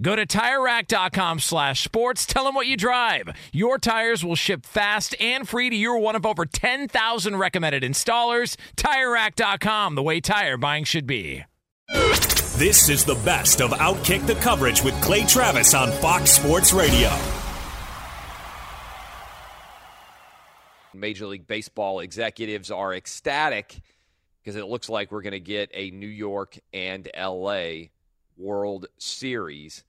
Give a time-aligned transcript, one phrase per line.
[0.00, 2.26] Go to TireRack.com slash sports.
[2.26, 3.28] Tell them what you drive.
[3.52, 8.56] Your tires will ship fast and free to your one of over 10,000 recommended installers.
[8.76, 11.44] TireRack.com, the way tire buying should be.
[12.56, 17.10] This is the best of Outkick the coverage with Clay Travis on Fox Sports Radio.
[20.94, 23.80] Major League Baseball executives are ecstatic
[24.42, 27.88] because it looks like we're going to get a New York and LA
[28.36, 29.84] World Series.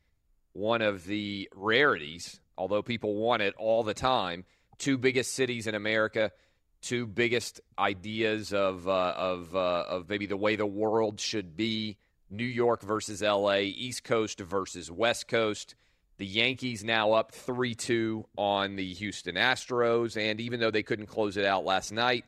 [0.53, 4.45] One of the rarities, although people want it all the time,
[4.77, 6.31] two biggest cities in America,
[6.81, 11.97] two biggest ideas of uh, of uh, of maybe the way the world should be.
[12.29, 15.75] New York versus LA, East Coast versus West Coast.
[16.17, 20.17] The Yankees now up 3 2 on the Houston Astros.
[20.17, 22.25] And even though they couldn't close it out last night,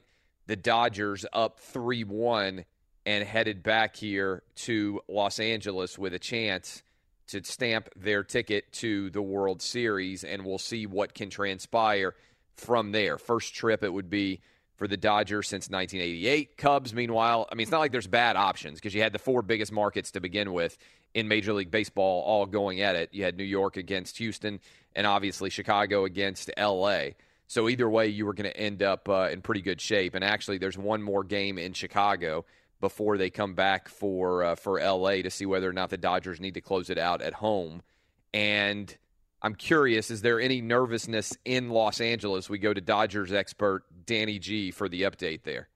[0.48, 2.66] the Dodgers up 3 1
[3.06, 6.84] and headed back here to Los Angeles with a chance
[7.28, 10.24] to stamp their ticket to the World Series.
[10.24, 12.14] And we'll see what can transpire
[12.56, 13.18] from there.
[13.18, 14.42] First trip, it would be
[14.78, 16.58] for the Dodgers since 1988.
[16.58, 19.42] Cubs, meanwhile, I mean, it's not like there's bad options because you had the four
[19.42, 20.78] biggest markets to begin with
[21.14, 23.10] in Major League Baseball all going at it.
[23.14, 24.60] You had New York against Houston
[24.96, 27.10] and obviously Chicago against LA.
[27.48, 30.16] So either way, you were going to end up uh, in pretty good shape.
[30.16, 32.46] And actually, there's one more game in Chicago
[32.80, 36.40] before they come back for uh, for LA to see whether or not the Dodgers
[36.40, 37.82] need to close it out at home.
[38.34, 38.96] And
[39.42, 42.50] I'm curious, is there any nervousness in Los Angeles?
[42.50, 45.70] We go to Dodgers expert Danny G for the update there.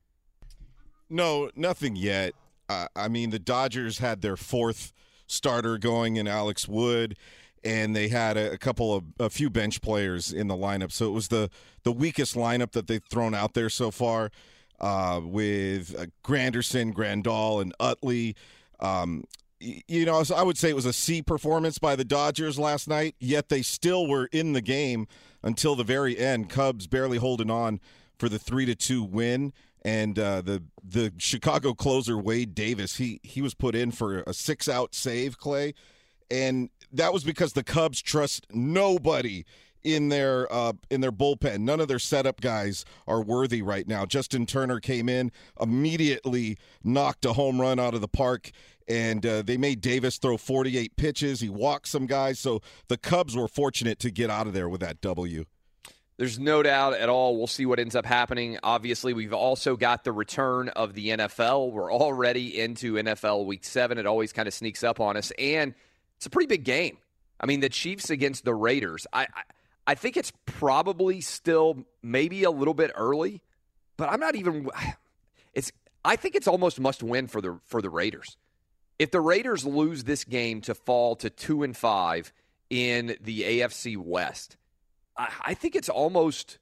[1.10, 2.34] No, nothing yet.
[2.68, 4.94] Uh, I mean, the Dodgers had their fourth
[5.26, 7.18] starter going in Alex Wood,
[7.64, 10.92] and they had a, a, couple of a few bench players in the lineup.
[10.92, 11.50] So it was the
[11.84, 14.32] the weakest lineup that they've thrown out there so far,
[14.80, 18.36] uh, with uh, Granderson, Grandal, and Utley.
[18.80, 19.26] Um,
[19.60, 23.16] you know, I would say it was a C performance by the Dodgers last night,
[23.20, 25.08] yet they still were in the game
[25.44, 26.50] until the very end.
[26.50, 27.82] Cubs barely holding on
[28.18, 29.54] for the three to two win.
[29.84, 34.34] And uh, the the Chicago closer Wade Davis, he he was put in for a
[34.34, 35.74] six out save, Clay,
[36.30, 39.46] and that was because the Cubs trust nobody
[39.84, 41.60] in their uh, in their bullpen.
[41.60, 44.06] None of their setup guys are worthy right now.
[44.06, 48.52] Justin Turner came in immediately, knocked a home run out of the park,
[48.88, 51.40] and uh, they made Davis throw 48 pitches.
[51.40, 54.82] He walked some guys, so the Cubs were fortunate to get out of there with
[54.82, 55.46] that W.
[56.18, 57.38] There's no doubt at all.
[57.38, 58.58] We'll see what ends up happening.
[58.62, 61.72] Obviously, we've also got the return of the NFL.
[61.72, 63.98] We're already into NFL Week Seven.
[63.98, 65.74] It always kind of sneaks up on us, and
[66.18, 66.98] it's a pretty big game.
[67.40, 69.08] I mean, the Chiefs against the Raiders.
[69.14, 69.44] I, I,
[69.90, 73.42] I think it's probably still maybe a little bit early,
[73.98, 74.70] but I'm not even.
[75.56, 75.72] It's.
[76.06, 78.38] I think it's almost must win for the for the Raiders.
[79.00, 82.32] If the Raiders lose this game to fall to two and five
[82.70, 84.58] in the AFC West
[85.20, 86.58] I, I think it's almost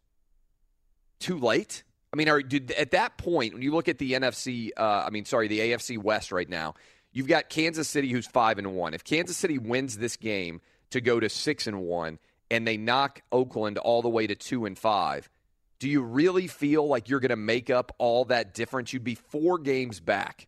[1.20, 1.84] too late.
[2.12, 5.10] I mean, are, did, at that point, when you look at the NFC, uh, I
[5.12, 6.74] mean, sorry, the AFC West right now,
[7.14, 8.94] you've got Kansas City who's five and one.
[8.94, 12.18] If Kansas City wins this game to go to six and one,
[12.50, 15.30] and they knock Oakland all the way to two and five,
[15.80, 18.94] do you really feel like you're going to make up all that difference?
[18.94, 20.48] You'd be four games back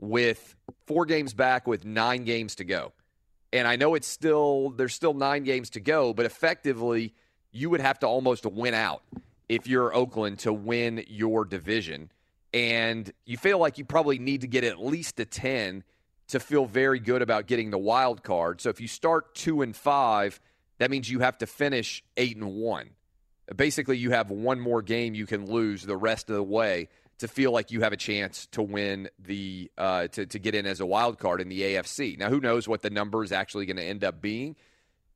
[0.00, 0.56] with
[0.86, 2.92] four games back with nine games to go.
[3.52, 7.14] And I know it's still there's still nine games to go, but effectively
[7.52, 9.02] you would have to almost win out
[9.48, 12.10] if you're Oakland to win your division.
[12.54, 15.84] And you feel like you probably need to get at least a 10
[16.28, 18.60] to feel very good about getting the wild card.
[18.60, 20.40] So if you start 2 and 5,
[20.78, 22.90] that means you have to finish 8 and 1.
[23.56, 26.88] Basically, you have one more game you can lose the rest of the way
[27.18, 30.66] to feel like you have a chance to win the uh, to to get in
[30.66, 32.18] as a wild card in the AFC.
[32.18, 34.56] Now, who knows what the number is actually going to end up being?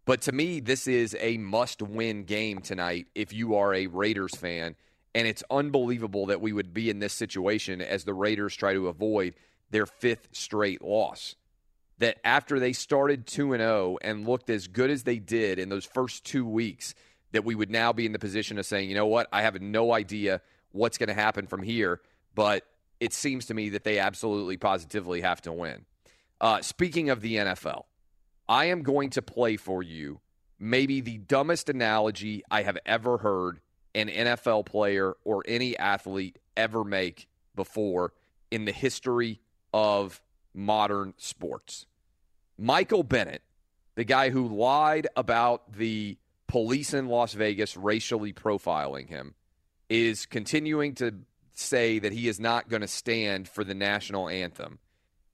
[0.04, 4.76] But to me, this is a must-win game tonight if you are a Raiders fan,
[5.16, 8.86] and it's unbelievable that we would be in this situation as the Raiders try to
[8.86, 9.34] avoid
[9.70, 11.34] their fifth straight loss.
[11.98, 15.68] That after they started 2 and 0 and looked as good as they did in
[15.70, 16.94] those first 2 weeks,
[17.32, 19.28] that we would now be in the position of saying, "You know what?
[19.32, 22.00] I have no idea what's going to happen from here,
[22.34, 22.64] but
[23.00, 25.86] it seems to me that they absolutely positively have to win."
[26.40, 27.86] Uh, speaking of the NFL,
[28.48, 30.20] I am going to play for you
[30.58, 33.60] maybe the dumbest analogy I have ever heard
[33.94, 38.12] an NFL player or any athlete ever make before
[38.50, 39.40] in the history
[39.72, 40.20] of
[40.56, 41.86] modern sports.
[42.58, 43.42] Michael Bennett,
[43.94, 46.16] the guy who lied about the
[46.48, 49.34] police in Las Vegas racially profiling him,
[49.88, 51.14] is continuing to
[51.52, 54.78] say that he is not going to stand for the national anthem.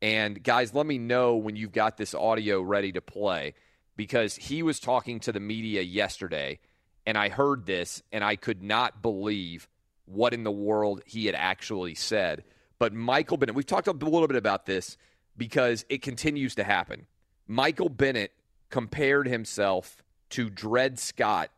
[0.01, 3.55] And guys, let me know when you've got this audio ready to play
[3.97, 6.59] because he was talking to the media yesterday
[7.07, 9.69] and I heard this and I could not believe
[10.05, 12.45] what in the world he had actually said.
[12.79, 14.97] But Michael Bennett, we've talked a little bit about this
[15.37, 17.06] because it continues to happen.
[17.46, 18.32] Michael Bennett
[18.70, 21.50] compared himself to Dred Scott,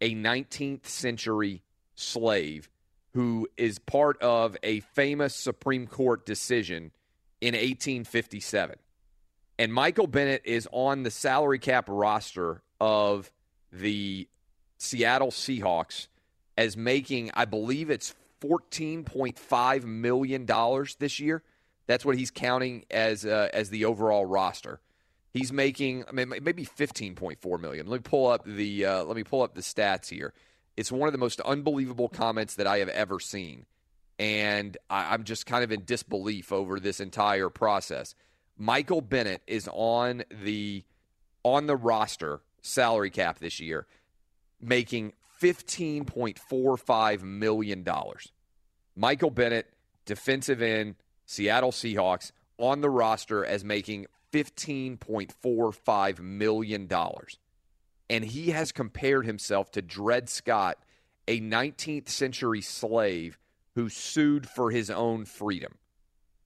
[0.00, 1.62] a 19th century
[1.94, 2.68] slave
[3.14, 6.92] who is part of a famous Supreme Court decision
[7.40, 8.76] in 1857.
[9.58, 13.30] And Michael Bennett is on the salary cap roster of
[13.70, 14.28] the
[14.78, 16.08] Seattle Seahawks
[16.56, 20.46] as making, I believe it's $14.5 million
[20.98, 21.42] this year.
[21.86, 24.80] That's what he's counting as uh, as the overall roster.
[25.32, 27.86] He's making I mean, maybe 15.4 million.
[27.86, 30.32] Let me pull up the uh, let me pull up the stats here.
[30.76, 33.66] It's one of the most unbelievable comments that I have ever seen
[34.22, 38.14] and I, am just kind of in disbelief over this entire process.
[38.56, 40.84] Michael Bennett is on the
[41.42, 43.86] on the roster salary cap this year,
[44.60, 48.30] making fifteen point four five million dollars.
[48.94, 49.72] Michael Bennett,
[50.04, 50.94] defensive end,
[51.32, 57.38] Seattle Seahawks, on the roster as making fifteen point four five million dollars,
[58.10, 60.78] and he has compared himself to Dred Scott,
[61.26, 63.38] a 19th century slave
[63.74, 65.78] who sued for his own freedom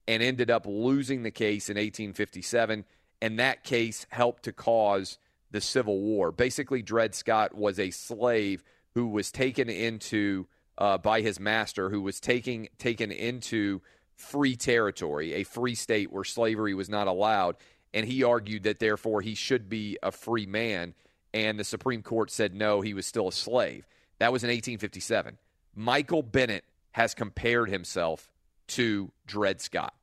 [0.07, 2.85] and ended up losing the case in 1857.
[3.21, 5.17] And that case helped to cause
[5.51, 6.31] the Civil War.
[6.31, 8.63] Basically, Dred Scott was a slave
[8.93, 10.47] who was taken into
[10.77, 13.81] uh, by his master, who was taking taken into
[14.17, 17.55] free territory, a free state where slavery was not allowed,
[17.93, 20.93] and he argued that therefore he should be a free man.
[21.33, 23.87] And the Supreme Court said no, he was still a slave.
[24.19, 25.37] That was in 1857.
[25.75, 28.29] Michael Bennett has compared himself
[28.69, 29.93] to Dred Scott.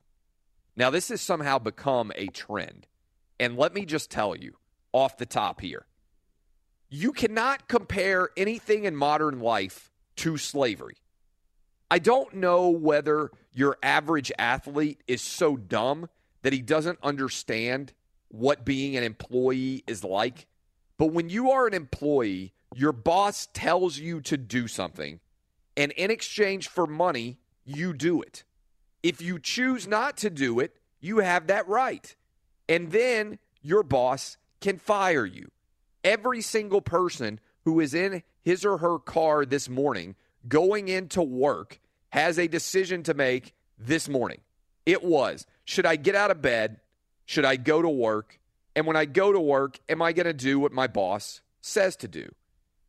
[0.77, 2.87] Now, this has somehow become a trend.
[3.39, 4.55] And let me just tell you
[4.93, 5.85] off the top here
[6.89, 10.95] you cannot compare anything in modern life to slavery.
[11.89, 16.09] I don't know whether your average athlete is so dumb
[16.41, 17.93] that he doesn't understand
[18.29, 20.47] what being an employee is like.
[20.97, 25.19] But when you are an employee, your boss tells you to do something
[25.77, 28.43] and in exchange for money, you do it.
[29.03, 32.15] If you choose not to do it, you have that right.
[32.67, 35.51] And then your boss can fire you.
[36.03, 40.15] Every single person who is in his or her car this morning
[40.47, 44.39] going into work has a decision to make this morning.
[44.85, 46.79] It was should I get out of bed?
[47.25, 48.39] Should I go to work?
[48.75, 51.95] And when I go to work, am I going to do what my boss says
[51.97, 52.33] to do?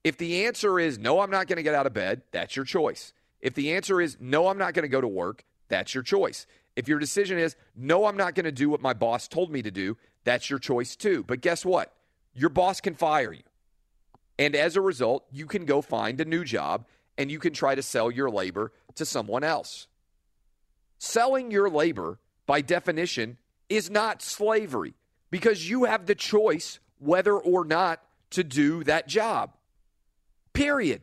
[0.05, 2.65] If the answer is no, I'm not going to get out of bed, that's your
[2.65, 3.13] choice.
[3.41, 6.47] If the answer is no, I'm not going to go to work, that's your choice.
[6.77, 9.63] If your decision is no, I'm not going to do what my boss told me
[9.63, 11.25] to do, that's your choice too.
[11.27, 11.93] But guess what?
[12.35, 13.43] Your boss can fire you.
[14.39, 16.85] And as a result, you can go find a new job
[17.19, 19.87] and you can try to sell your labor to someone else.
[20.99, 24.95] Selling your labor, by definition, is not slavery
[25.31, 29.53] because you have the choice whether or not to do that job.
[30.53, 31.03] Period.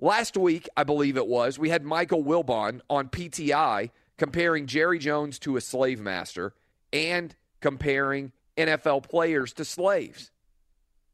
[0.00, 5.38] Last week, I believe it was, we had Michael Wilbon on PTI comparing Jerry Jones
[5.40, 6.54] to a slave master
[6.92, 10.30] and comparing NFL players to slaves.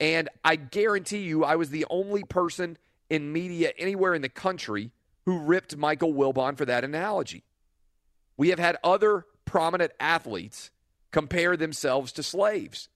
[0.00, 2.76] And I guarantee you, I was the only person
[3.10, 4.90] in media anywhere in the country
[5.26, 7.44] who ripped Michael Wilbon for that analogy.
[8.36, 10.70] We have had other prominent athletes
[11.12, 12.88] compare themselves to slaves.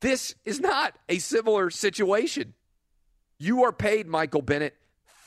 [0.00, 2.54] This is not a similar situation.
[3.38, 4.76] You are paid, Michael Bennett,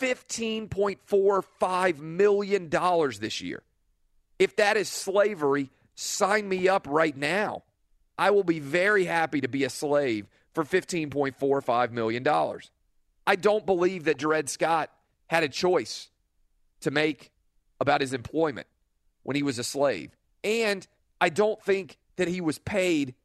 [0.02, 3.64] $15.45 million this year.
[4.40, 7.64] If that is slavery, sign me up right now.
[8.18, 12.24] I will be very happy to be a slave for $15.45 million.
[13.26, 14.92] I don't believe that Dred Scott
[15.28, 16.10] had a choice
[16.82, 17.32] to make
[17.80, 18.68] about his employment
[19.24, 20.16] when he was a slave.
[20.44, 20.86] And
[21.20, 23.16] I don't think that he was paid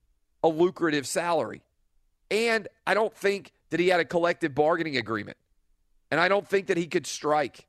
[0.42, 1.62] a lucrative salary.
[2.30, 5.36] And I don't think that he had a collective bargaining agreement.
[6.10, 7.66] And I don't think that he could strike.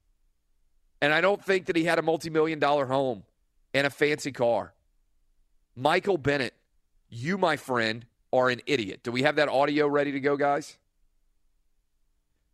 [1.02, 3.24] And I don't think that he had a multi million dollar home
[3.74, 4.74] and a fancy car.
[5.76, 6.54] Michael Bennett,
[7.10, 9.02] you, my friend, are an idiot.
[9.04, 10.78] Do we have that audio ready to go, guys?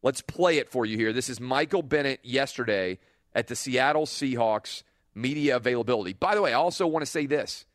[0.05, 1.13] Let's play it for you here.
[1.13, 2.99] This is Michael Bennett yesterday
[3.33, 4.83] at the Seattle Seahawks
[5.15, 6.13] media availability.
[6.13, 7.65] By the way, I also want to say this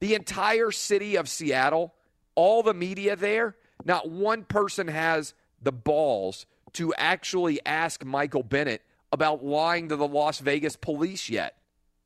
[0.00, 1.92] the entire city of Seattle,
[2.34, 3.54] all the media there,
[3.84, 8.80] not one person has the balls to actually ask Michael Bennett
[9.12, 11.58] about lying to the Las Vegas police yet.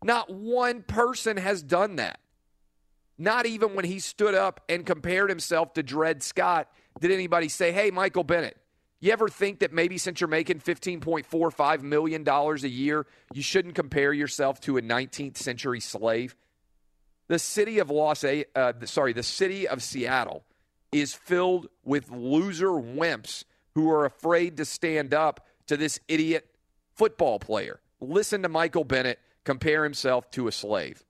[0.02, 2.18] Not one person has done that.
[3.16, 6.68] Not even when he stood up and compared himself to Dred Scott
[7.00, 8.56] did anybody say, hey, Michael Bennett,
[9.00, 14.12] you ever think that maybe since you're making $15.45 million a year, you shouldn't compare
[14.12, 16.34] yourself to a 19th century slave?
[17.28, 20.44] The city of Los A- uh, sorry, the city of Seattle
[20.92, 26.48] is filled with loser wimps who are afraid to stand up to this idiot
[26.94, 27.80] football player.
[28.00, 31.04] Listen to Michael Bennett compare himself to a slave.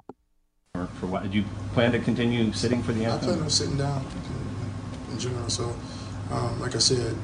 [0.75, 1.23] Or for what?
[1.25, 3.31] Did you plan to continue sitting for the I anthem?
[3.31, 4.05] plan on sitting down
[5.11, 5.49] in general.
[5.49, 5.75] So,
[6.31, 7.17] um, like I said,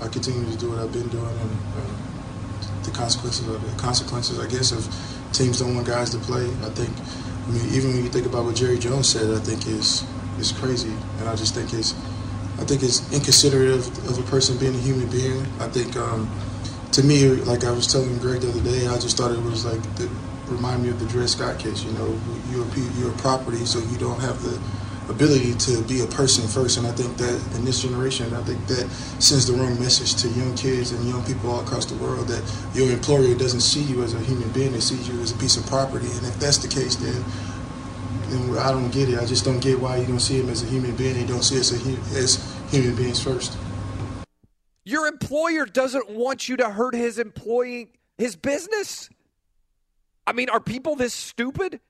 [0.00, 4.38] I continue to do what I've been doing, and uh, the consequences of the consequences,
[4.38, 4.86] I guess, of
[5.32, 6.46] teams don't want guys to play.
[6.46, 6.90] I think,
[7.46, 10.04] I mean, even when you think about what Jerry Jones said, I think is
[10.38, 11.94] is crazy, and I just think it's,
[12.58, 15.46] I think it's inconsiderate of, of a person being a human being.
[15.58, 16.30] I think, um,
[16.92, 19.64] to me, like I was telling Greg the other day, I just thought it was
[19.64, 20.08] like the,
[20.46, 21.82] remind me of the Dred Scott case.
[21.82, 22.18] You know,
[22.50, 24.60] you're a, you're a property, so you don't have the
[25.08, 26.78] ability to be a person first.
[26.78, 28.88] And I think that in this generation, I think that
[29.18, 32.42] sends the wrong message to young kids and young people all across the world that
[32.74, 35.56] your employer doesn't see you as a human being; they see you as a piece
[35.56, 36.08] of property.
[36.08, 37.24] And if that's the case, then
[38.30, 39.18] then I don't get it.
[39.18, 41.18] I just don't get why you don't see him as a human being.
[41.18, 43.56] You don't see us as, as human beings first.
[44.84, 49.10] Your employer doesn't want you to hurt his employee, his business.
[50.26, 51.80] I mean, are people this stupid?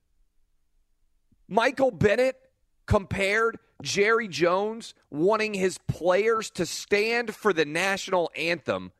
[1.49, 2.37] Michael Bennett
[2.88, 8.90] compared Jerry Jones wanting his players to stand for the national anthem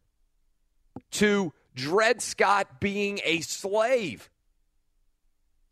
[1.13, 4.31] to Dred Scott being a slave.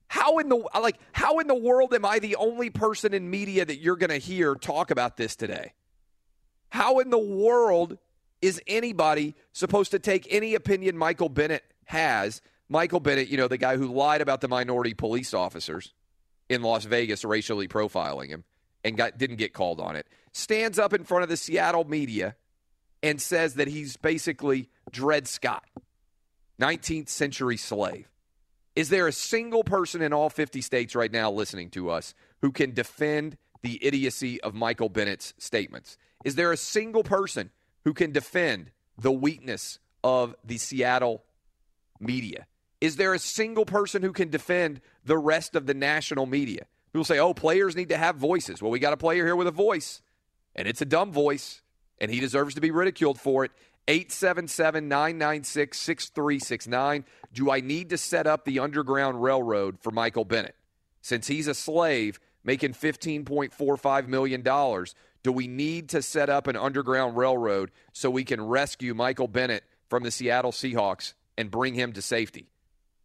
[0.09, 3.65] How in the like how in the world am I the only person in media
[3.65, 5.75] that you're going to hear talk about this today?
[6.71, 7.99] How in the world
[8.41, 12.41] is anybody supposed to take any opinion Michael Bennett has?
[12.69, 15.93] Michael Bennett, you know, the guy who lied about the minority police officers
[16.49, 18.45] in Las Vegas racially profiling him
[18.85, 20.07] and got didn't get called on it.
[20.33, 22.37] Stands up in front of the Seattle media
[23.03, 25.65] and says that he's basically Dred Scott,
[26.61, 28.09] 19th century slave.
[28.75, 32.53] Is there a single person in all 50 states right now listening to us who
[32.53, 35.97] can defend the idiocy of Michael Bennett's statements?
[36.25, 37.51] Is there a single person
[37.85, 41.25] who can defend the weakness of the Seattle
[41.99, 42.47] media?
[42.81, 46.67] Is there a single person who can defend the rest of the national media?
[46.93, 48.63] People say, oh, players need to have voices.
[48.63, 50.03] Well, we got a player here with a voice,
[50.55, 51.63] and it's a dumb voice,
[51.99, 53.53] and he deserves to be ridiculed for it.
[53.89, 57.05] 877 996 6369.
[57.33, 60.57] Do I need to set up the Underground Railroad for Michael Bennett?
[61.03, 64.43] Since he's a slave making $15.45 million,
[65.23, 69.65] do we need to set up an Underground Railroad so we can rescue Michael Bennett
[69.89, 72.49] from the Seattle Seahawks and bring him to safety?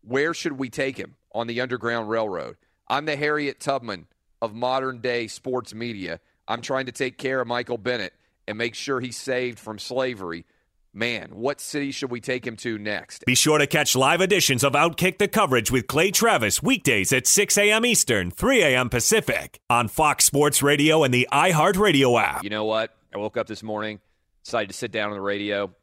[0.04, 2.58] Where should we take him on the Underground Railroad?
[2.88, 4.08] I'm the Harriet Tubman
[4.42, 6.20] of modern day sports media.
[6.48, 8.14] I'm trying to take care of Michael Bennett
[8.48, 10.46] and make sure he's saved from slavery.
[10.94, 13.24] man, what city should we take him to next?
[13.26, 17.28] Be sure to catch live editions of Outkick the coverage with Clay Travis weekdays at
[17.28, 17.86] 6 a.m.
[17.86, 18.90] Eastern, 3 a.m.
[18.90, 22.44] Pacific on Fox Sports Radio and the iHeartRadio app.
[22.44, 22.94] You know what?
[23.14, 24.02] I woke up this morning,
[24.44, 25.74] decided to sit down on the radio,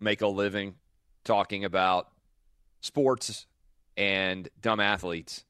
[0.00, 0.76] make a living
[1.24, 2.08] talking about
[2.80, 3.46] sports
[3.96, 5.44] and dumb athletes.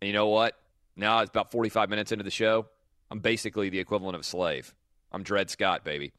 [0.00, 0.54] And you know what?
[0.96, 2.66] Now it's about 45 minutes into the show.
[3.10, 4.74] I'm basically the equivalent of a slave.
[5.12, 6.12] I'm Dred Scott, baby.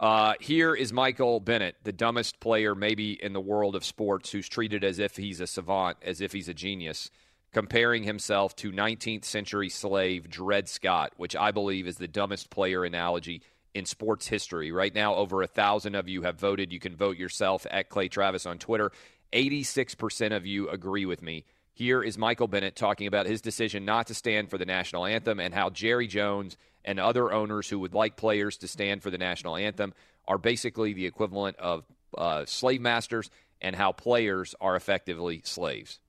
[0.00, 4.48] Uh, here is Michael Bennett, the dumbest player maybe in the world of sports, who's
[4.48, 7.10] treated as if he's a savant, as if he's a genius,
[7.52, 12.84] comparing himself to 19th century slave Dred Scott, which I believe is the dumbest player
[12.84, 13.42] analogy
[13.74, 14.70] in sports history.
[14.70, 16.72] Right now, over a thousand of you have voted.
[16.72, 18.92] You can vote yourself at Clay Travis on Twitter.
[19.32, 21.44] 86% of you agree with me.
[21.72, 25.38] Here is Michael Bennett talking about his decision not to stand for the national anthem
[25.38, 29.18] and how Jerry Jones and other owners who would like players to stand for the
[29.18, 29.94] national anthem
[30.26, 31.84] are basically the equivalent of
[32.16, 33.30] uh, slave masters
[33.60, 36.00] and how players are effectively slaves.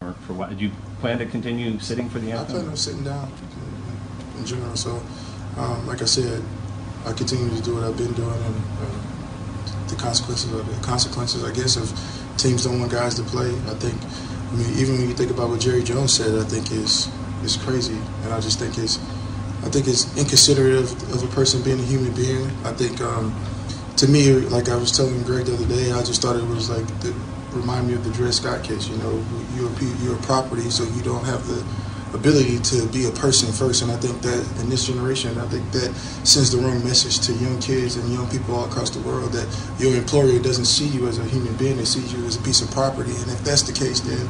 [0.00, 0.50] Or for what?
[0.50, 2.38] Did you plan to continue sitting for the anthem?
[2.38, 2.56] I anthem?
[2.56, 3.32] plan on sitting down
[4.38, 4.76] in general.
[4.76, 5.02] So,
[5.56, 6.42] um, like I said,
[7.04, 11.44] I continue to do what I've been doing, and uh, the consequences of the consequences,
[11.44, 11.90] I guess, of
[12.38, 13.48] teams don't want guys to play.
[13.48, 13.94] I think,
[14.52, 17.08] I mean, even when you think about what Jerry Jones said, I think is
[17.44, 18.98] is crazy, and I just think it's,
[19.62, 22.50] I think it's inconsiderate of, of a person being a human being.
[22.64, 23.34] I think, um,
[23.96, 26.70] to me, like I was telling Greg the other day, I just thought it was
[26.70, 27.14] like the,
[27.52, 28.88] remind me of the Dred Scott case.
[28.88, 31.62] You know, you're a, you're a property, so you don't have the
[32.14, 33.82] ability to be a person first.
[33.82, 37.32] And I think that in this generation, I think that sends the wrong message to
[37.34, 39.48] young kids and young people all across the world that
[39.78, 42.60] your employer doesn't see you as a human being; they see you as a piece
[42.60, 43.14] of property.
[43.14, 44.28] And if that's the case, then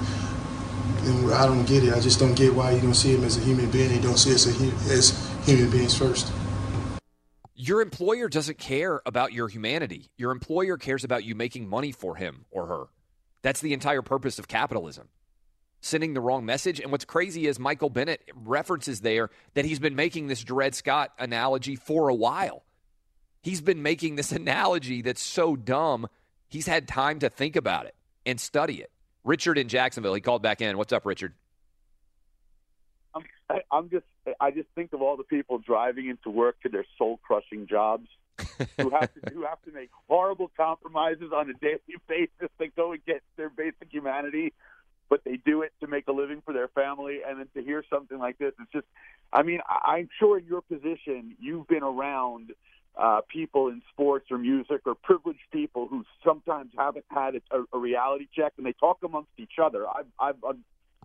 [1.02, 1.94] then I don't get it.
[1.94, 3.92] I just don't get why you don't see him as a human being.
[3.92, 6.32] You don't see us as, as human beings first.
[7.54, 10.10] Your employer doesn't care about your humanity.
[10.16, 12.84] Your employer cares about you making money for him or her.
[13.42, 15.08] That's the entire purpose of capitalism.
[15.80, 16.80] Sending the wrong message.
[16.80, 21.12] And what's crazy is Michael Bennett references there that he's been making this Dred Scott
[21.18, 22.64] analogy for a while.
[23.42, 26.08] He's been making this analogy that's so dumb,
[26.48, 27.94] he's had time to think about it
[28.26, 28.90] and study it.
[29.24, 30.76] Richard in Jacksonville, he called back in.
[30.78, 31.34] What's up, Richard?
[33.14, 34.06] Um, I'm, I- I'm just,
[34.40, 38.08] I just think of all the people driving into work to their soul crushing jobs
[38.78, 42.92] who have to who have to make horrible compromises on a daily basis to go
[42.92, 44.52] against their basic humanity,
[45.08, 47.20] but they do it to make a living for their family.
[47.26, 48.86] And then to hear something like this, it's just,
[49.32, 52.52] I mean, I- I'm sure in your position, you've been around
[52.96, 57.78] uh, people in sports or music or privileged people who sometimes haven't had a, a
[57.78, 59.86] reality check, and they talk amongst each other.
[59.86, 60.36] I've, I've,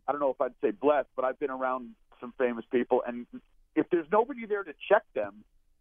[0.08, 3.28] I don't know if I'd say blessed, but I've been around some famous people, and
[3.76, 5.34] if there's nobody there to check them,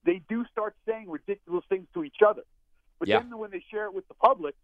[0.05, 2.43] they do start saying ridiculous things to each other.
[2.99, 3.21] But Yeah.
[3.21, 4.55] then when they share it with the public,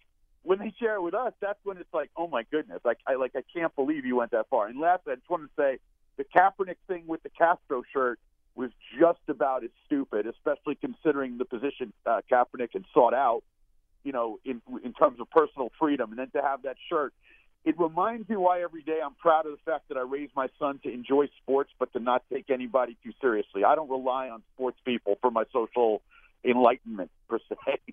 [0.43, 3.14] when they share it with us, that's when it's like, oh my goodness, like I
[3.14, 4.67] like I can't believe you went that far.
[4.69, 5.79] And last, I just want to say
[6.18, 8.18] the Kaepernick thing with the Castro shirt
[8.54, 13.42] was just about as stupid, especially considering the position uh, Kaepernick had sought out,
[14.02, 17.14] you know, in in terms of personal freedom, and then to have that shirt.
[17.64, 20.48] It reminds me why every day I'm proud of the fact that I raised my
[20.59, 23.64] son to enjoy sports, but to not take anybody too seriously.
[23.64, 26.02] I don't rely on sports people for my social
[26.44, 27.57] enlightenment per se.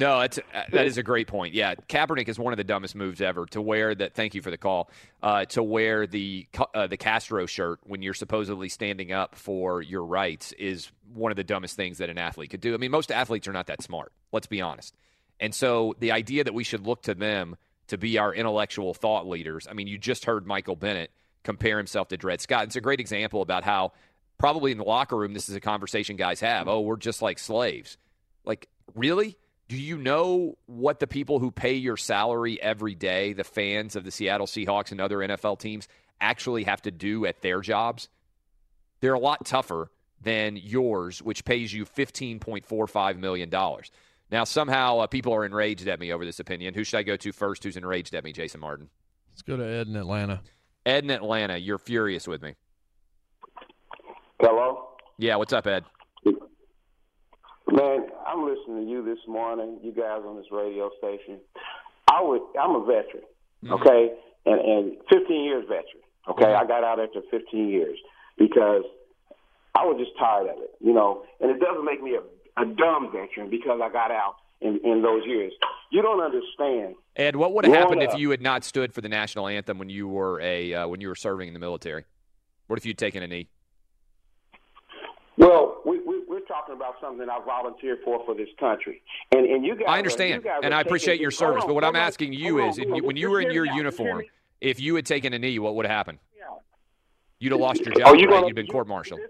[0.00, 1.54] So- No, that's, uh, that is a great point.
[1.54, 4.14] Yeah, Kaepernick is one of the dumbest moves ever to wear that.
[4.14, 4.90] Thank you for the call.
[5.22, 10.04] Uh, to wear the uh, the Castro shirt when you're supposedly standing up for your
[10.04, 12.74] rights is one of the dumbest things that an athlete could do.
[12.74, 14.12] I mean, most athletes are not that smart.
[14.32, 14.94] Let's be honest.
[15.40, 17.56] And so the idea that we should look to them
[17.88, 19.66] to be our intellectual thought leaders.
[19.68, 21.10] I mean, you just heard Michael Bennett
[21.42, 22.64] compare himself to Dred Scott.
[22.64, 23.92] It's a great example about how
[24.38, 26.68] probably in the locker room this is a conversation guys have.
[26.68, 27.98] Oh, we're just like slaves.
[28.44, 29.36] Like, really?
[29.72, 34.04] Do you know what the people who pay your salary every day, the fans of
[34.04, 35.88] the Seattle Seahawks and other NFL teams,
[36.20, 38.10] actually have to do at their jobs?
[39.00, 43.50] They're a lot tougher than yours, which pays you $15.45 million.
[44.30, 46.74] Now, somehow uh, people are enraged at me over this opinion.
[46.74, 47.64] Who should I go to first?
[47.64, 48.32] Who's enraged at me?
[48.34, 48.90] Jason Martin.
[49.30, 50.42] Let's go to Ed in Atlanta.
[50.84, 52.56] Ed in Atlanta, you're furious with me.
[54.38, 54.90] Hello?
[55.16, 55.86] Yeah, what's up, Ed?
[57.72, 61.40] Man, I'm listening to you this morning, you guys on this radio station.
[62.06, 63.24] I would I'm a veteran,
[63.66, 64.12] okay?
[64.44, 66.04] And and 15 years veteran.
[66.28, 66.52] Okay?
[66.52, 67.98] I got out after 15 years
[68.36, 68.82] because
[69.74, 71.24] I was just tired of it, you know.
[71.40, 75.00] And it doesn't make me a, a dumb veteran because I got out in, in
[75.00, 75.52] those years.
[75.90, 76.96] You don't understand.
[77.16, 79.88] Ed, what would have happened if you had not stood for the national anthem when
[79.88, 82.04] you were a uh, when you were serving in the military?
[82.66, 83.48] What if you'd taken a knee?
[85.38, 85.71] Well, we, we we're
[86.62, 89.02] talking about something I volunteered for for this country,
[89.34, 89.84] and and you guys.
[89.88, 91.62] I are- understand, you guys and I appreciate your service.
[91.62, 93.66] on, But what I'm on, asking you is, on, you- when you were in your
[93.68, 93.74] out.
[93.76, 94.22] Uniform,
[94.60, 96.18] if you had taken a knee, what would have happened?
[97.38, 98.16] You'd have lost your Oh, job.
[98.16, 98.30] you right?
[98.30, 99.20] gonna- You'd been court-martialed.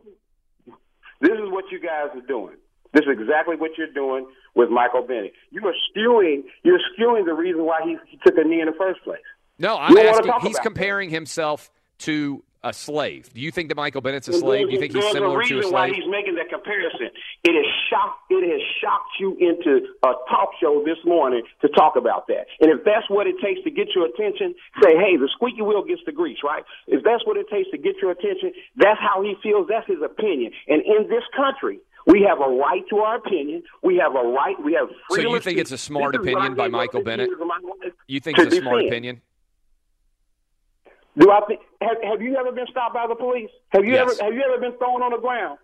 [1.20, 2.56] This is what you guys are doing.
[2.92, 5.32] This is exactly what you're doing with Michael Bennett.
[5.50, 6.42] You are skewing.
[6.62, 9.22] You're skewing the reason why he, he took a knee in the first place.
[9.58, 10.32] No, I'm asking.
[10.42, 13.32] He's comparing himself to a slave.
[13.34, 14.68] Do you think that Michael Bennett's a slave?
[14.68, 15.94] Do you think he's there's similar a to a reason why slave?
[15.98, 17.10] he's making that comparison.
[17.42, 18.30] It has shocked.
[18.30, 22.46] It has shocked you into a talk show this morning to talk about that.
[22.60, 25.82] And if that's what it takes to get your attention, say, "Hey, the squeaky wheel
[25.82, 26.64] gets the grease," right?
[26.86, 29.66] If that's what it takes to get your attention, that's how he feels.
[29.68, 30.52] That's his opinion.
[30.68, 31.80] And in this country.
[32.04, 33.62] We have a right to our opinion.
[33.80, 34.60] We have a right.
[34.64, 37.04] We have So freedom you think it's a smart This is what opinion by Michael
[37.04, 37.28] Bennett?
[37.28, 39.20] years of my life You think it's a smart opinion?
[41.18, 41.60] Do I think?
[41.80, 43.50] Have, have you ever been stopped by the police?
[43.70, 44.18] Have you Yes.
[44.18, 44.24] ever?
[44.24, 45.58] Have you ever been thrown on the ground?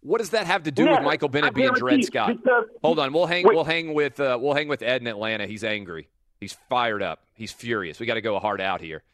[0.00, 1.04] What does that have to do with Never.
[1.04, 2.36] Michael I Bennett being Dred guarantee Scott?
[2.42, 3.44] because- Hold on, we'll hang.
[3.46, 3.54] Wait.
[3.54, 4.18] We'll hang with.
[4.18, 5.46] Uh, we'll hang with Ed in Atlanta.
[5.46, 6.08] He's angry.
[6.40, 7.20] He's fired up.
[7.34, 8.00] He's furious.
[8.00, 9.04] We got to go hard out here.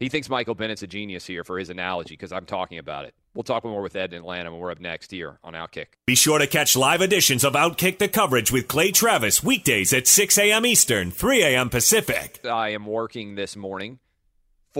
[0.00, 3.14] He thinks Michael Bennett's a genius here for his analogy because I'm talking about it.
[3.34, 5.86] We'll talk more with Ed in Atlanta when we're up next here on Outkick.
[6.06, 10.06] Be sure to catch live editions of Outkick the coverage with Clay Travis weekdays at
[10.08, 10.66] 6 a.m.
[10.66, 11.68] Eastern, 3 a.m.
[11.68, 12.40] Pacific.
[12.44, 13.98] I am working this morning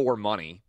[0.05, 0.63] for money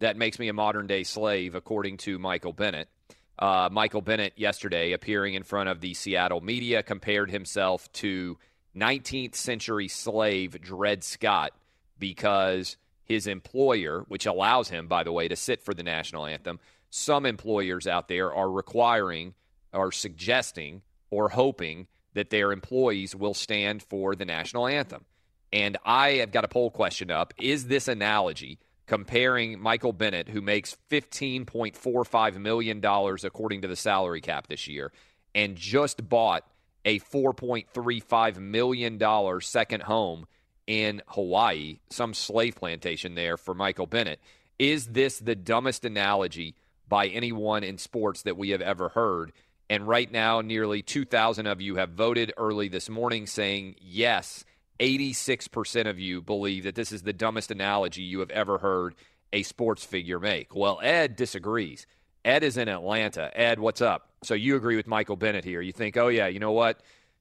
[0.00, 2.90] that makes me a modern day slave, according to Michael Bennett.
[3.38, 8.36] Uh, Michael Bennett yesterday, appearing in front of the Seattle media, compared himself to
[8.76, 11.52] 19th century slave Dred Scott
[11.98, 16.60] because his employer, which allows him, by the way, to sit for the national anthem,
[16.90, 19.32] some employers out there are requiring
[19.72, 25.06] or suggesting or hoping that their employees will stand for the national anthem.
[25.54, 27.32] And I have got a poll question up.
[27.38, 34.46] Is this analogy comparing Michael Bennett, who makes $15.45 million according to the salary cap
[34.46, 34.92] this year,
[35.34, 36.46] and just bought
[36.84, 40.26] a $4.35 million second home
[40.66, 44.20] in Hawaii, some slave plantation there for Michael Bennett?
[44.58, 46.54] Is this the dumbest analogy
[46.88, 49.32] by anyone in sports that we have ever heard?
[49.68, 54.44] And right now, nearly 2,000 of you have voted early this morning saying yes.
[54.80, 58.94] 86% of you believe that this is the dumbest analogy you have ever heard
[59.32, 60.54] a sports figure make.
[60.54, 61.86] Well, Ed disagrees.
[62.24, 63.30] Ed is in Atlanta.
[63.38, 64.08] Ed, what's up?
[64.22, 65.60] So you agree with Michael Bennett here.
[65.60, 66.80] You think, oh, yeah, you know what?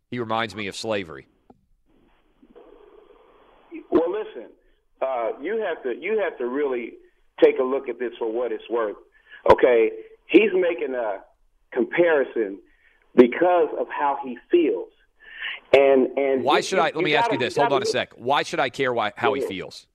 [0.09, 1.27] He reminds me of slavery.
[3.89, 4.49] Well, listen,
[5.01, 6.93] uh, you have to you have to really
[7.43, 8.95] take a look at this for what it's worth.
[9.51, 9.89] Okay,
[10.27, 11.19] he's making a
[11.71, 12.59] comparison
[13.15, 14.89] because of how he feels,
[15.73, 16.91] and and Why you- should I?
[16.93, 17.55] Let me ask gotta- you this.
[17.55, 18.13] gotta Hold on a sec.
[18.15, 19.49] Why should I care why, how he mm-hmm.
[19.49, 19.87] feels?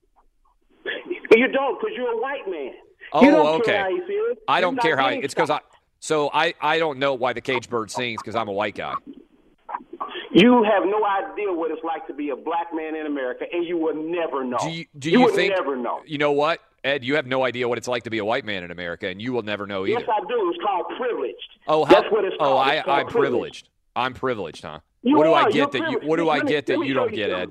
[1.37, 2.72] You don't, because you're a white man.
[3.12, 3.72] Oh, you don't okay.
[3.72, 4.38] Care how he feels.
[4.48, 5.61] I don't care how being it's because I.
[6.00, 8.94] So I, I don't know why the cage bird sings because I'm a white guy.
[10.30, 13.64] You have no idea what it's like to be a black man in America, and
[13.64, 14.58] you will never know.
[14.61, 15.54] Do you, do you, would think?
[15.56, 16.00] never know.
[16.06, 17.02] You know what, Ed?
[17.02, 19.20] You have no idea what it's like to be a white man in America, and
[19.20, 20.00] you will never know either.
[20.00, 20.52] Yes, I do.
[20.54, 21.37] It's called privileged.
[21.66, 22.68] oh, how, that's what it's oh, called.
[22.68, 23.30] I, It's called I'm privilege.
[23.30, 23.68] privileged.
[23.98, 24.78] I'm privileged, huh?
[25.02, 26.00] You what do I get that you?
[26.08, 27.50] What do I me, get that you don't get, Ed?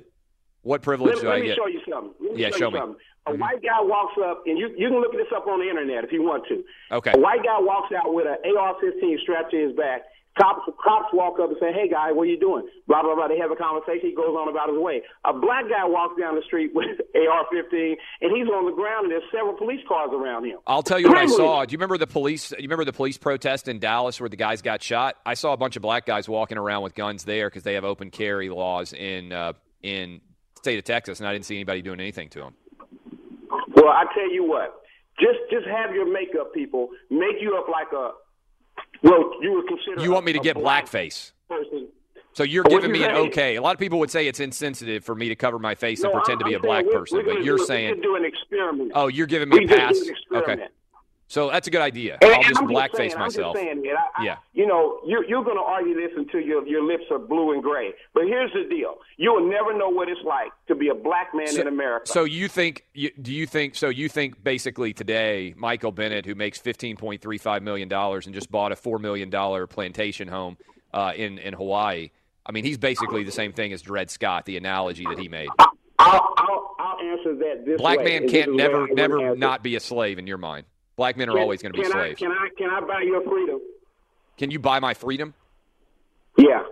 [0.62, 1.58] What privilege let, do let I me get?
[1.58, 2.14] show you something.
[2.20, 2.80] Let me Yeah, show, show me.
[2.80, 3.00] something.
[3.26, 3.42] A mm-hmm.
[3.42, 6.12] white guy walks up, and you you can look this up on the internet if
[6.12, 6.64] you want to.
[6.92, 7.12] Okay.
[7.14, 10.04] A white guy walks out with an AR-15 strapped to his back.
[10.38, 13.28] Cops cops walk up and say, "Hey, guy, what are you doing?" Blah blah blah.
[13.28, 14.10] They have a conversation.
[14.10, 15.02] He goes on about his way.
[15.26, 19.12] A black guy walks down the street with AR-15, and he's on the ground, and
[19.12, 20.60] there's several police cars around him.
[20.68, 21.66] I'll tell you what I saw.
[21.66, 22.52] Do you remember the police?
[22.52, 25.16] You remember the police protest in Dallas where the guys got shot?
[25.26, 27.84] I saw a bunch of black guys walking around with guns there because they have
[27.86, 30.22] open carry laws in uh, in
[30.56, 32.54] the state of Texas, and I didn't see anybody doing anything to them.
[33.76, 34.82] Well, I tell you what,
[35.20, 38.12] just just have your makeup people make you up like a
[39.04, 40.02] well, you would consider.
[40.02, 41.32] You want me to get blackface?
[41.50, 41.88] person.
[42.34, 43.56] So you're giving me an okay.
[43.56, 46.14] A lot of people would say it's insensitive for me to cover my face and
[46.14, 48.02] pretend to I'm- be a I'm black saying we're- person, we're but you're do, saying,
[48.02, 48.92] do an experiment.
[48.94, 50.00] oh, you're giving me we a pass.
[50.32, 50.68] Okay.
[51.30, 52.18] So that's a good idea.
[52.22, 53.56] And- I'll just I'm blackface saying, myself.
[53.58, 54.38] Saying, man, I, I, Yeah.
[54.54, 57.62] You know, you're, you're going to argue this until your your lips are blue and
[57.62, 57.94] gray.
[58.14, 61.34] But here's the deal: you will never know what it's like to be a black
[61.36, 62.08] man So, in America.
[62.08, 62.84] so you think?
[62.94, 63.76] You, do you think?
[63.76, 68.26] So you think basically today, Michael Bennett, who makes fifteen point three five million dollars
[68.26, 70.58] and just bought a four million dollar plantation home
[70.94, 72.12] uh, in in Hawaii.
[72.46, 74.46] I mean, he's basically the same thing as Dred Scott.
[74.46, 75.50] The analogy that he made.
[76.00, 78.88] I'll, I'll, I'll answer that this Black way, man can't is the way I never
[78.94, 80.66] never not be a slave in your mind.
[80.98, 82.22] Black men are Can- always going to be can slaves.
[82.22, 83.62] I, can I can I buy your freedom?
[84.38, 85.34] Can you buy my freedom?
[86.38, 86.64] Yeah.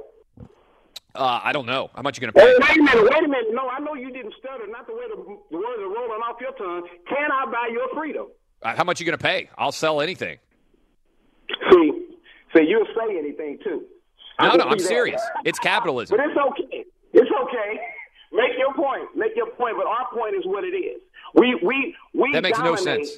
[1.14, 1.90] Uh, I don't know.
[1.96, 2.46] How much you going to pay?
[2.46, 3.46] Wait a minute, wait a minute.
[3.52, 4.68] No, I know you didn't stutter.
[4.68, 6.86] Not the way the, the words are rolling off your tongue.
[7.08, 8.28] Can I buy your freedom?
[8.62, 9.50] Uh, how much you going to pay?
[9.58, 10.40] I'll sell anything.
[11.72, 12.08] See,
[12.56, 13.86] see, you'll say anything too.
[14.42, 14.90] No, no, I'm see that.
[14.90, 15.22] serious.
[15.46, 16.18] It's capitalism.
[16.18, 16.86] But it's okay.
[17.14, 17.80] It's okay.
[18.34, 19.16] Make your point.
[19.16, 19.78] Make your point.
[19.78, 21.00] But our point is what it is.
[21.36, 23.18] We we we That makes no sense.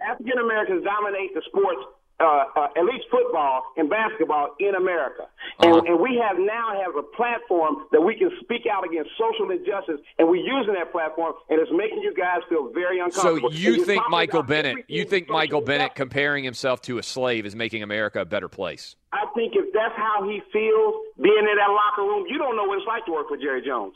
[0.00, 1.80] African Americans dominate the sports,
[2.18, 5.28] uh, uh, at least football and basketball in America,
[5.60, 5.82] and, Uh-huh.
[5.86, 10.00] and we have now have a platform that we can speak out against social injustice,
[10.18, 13.50] and we're using that platform, and it's making you guys feel very uncomfortable.
[13.50, 14.84] So you're think Michael Bennett?
[14.88, 18.96] You think Michael Bennett comparing himself to a slave is making America a better place?
[19.12, 22.64] I think if that's how he feels, being in that locker room, you don't know
[22.64, 23.94] what it's like to work for Jerry Jones.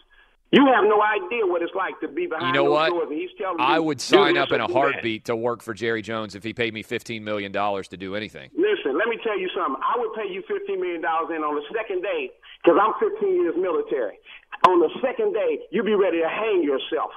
[0.52, 2.88] You have no idea what it's like to be behind You know those what?
[2.90, 4.78] doors, and he's telling I you, would sign up in a do that.
[4.78, 8.50] heartbeat to work for Jerry Jones if he paid me $15 million to do anything.
[8.56, 9.80] Listen, let me tell you something.
[9.80, 12.30] I would pay you $15 million in on the second day
[12.64, 14.18] because I'm 15 years military.
[14.66, 17.12] On the second day, you'd be ready to hang yourself.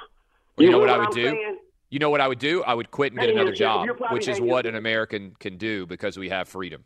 [0.58, 1.24] You, know hear what I would I'm do?
[1.32, 1.58] saying?
[1.89, 2.63] You know what I would do?
[2.63, 3.88] I would quit and get another yourself.
[3.88, 4.76] job, which is what an.
[4.76, 6.86] American can do because we have freedom.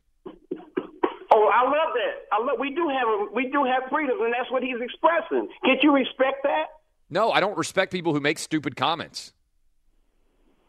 [1.40, 2.16] Oh, I love that.
[2.32, 2.58] I love.
[2.60, 5.48] We do have a, we do have freedoms, and that's what he's expressing.
[5.64, 6.66] Can't you respect that?
[7.10, 9.34] No, I don't respect people who make stupid comments.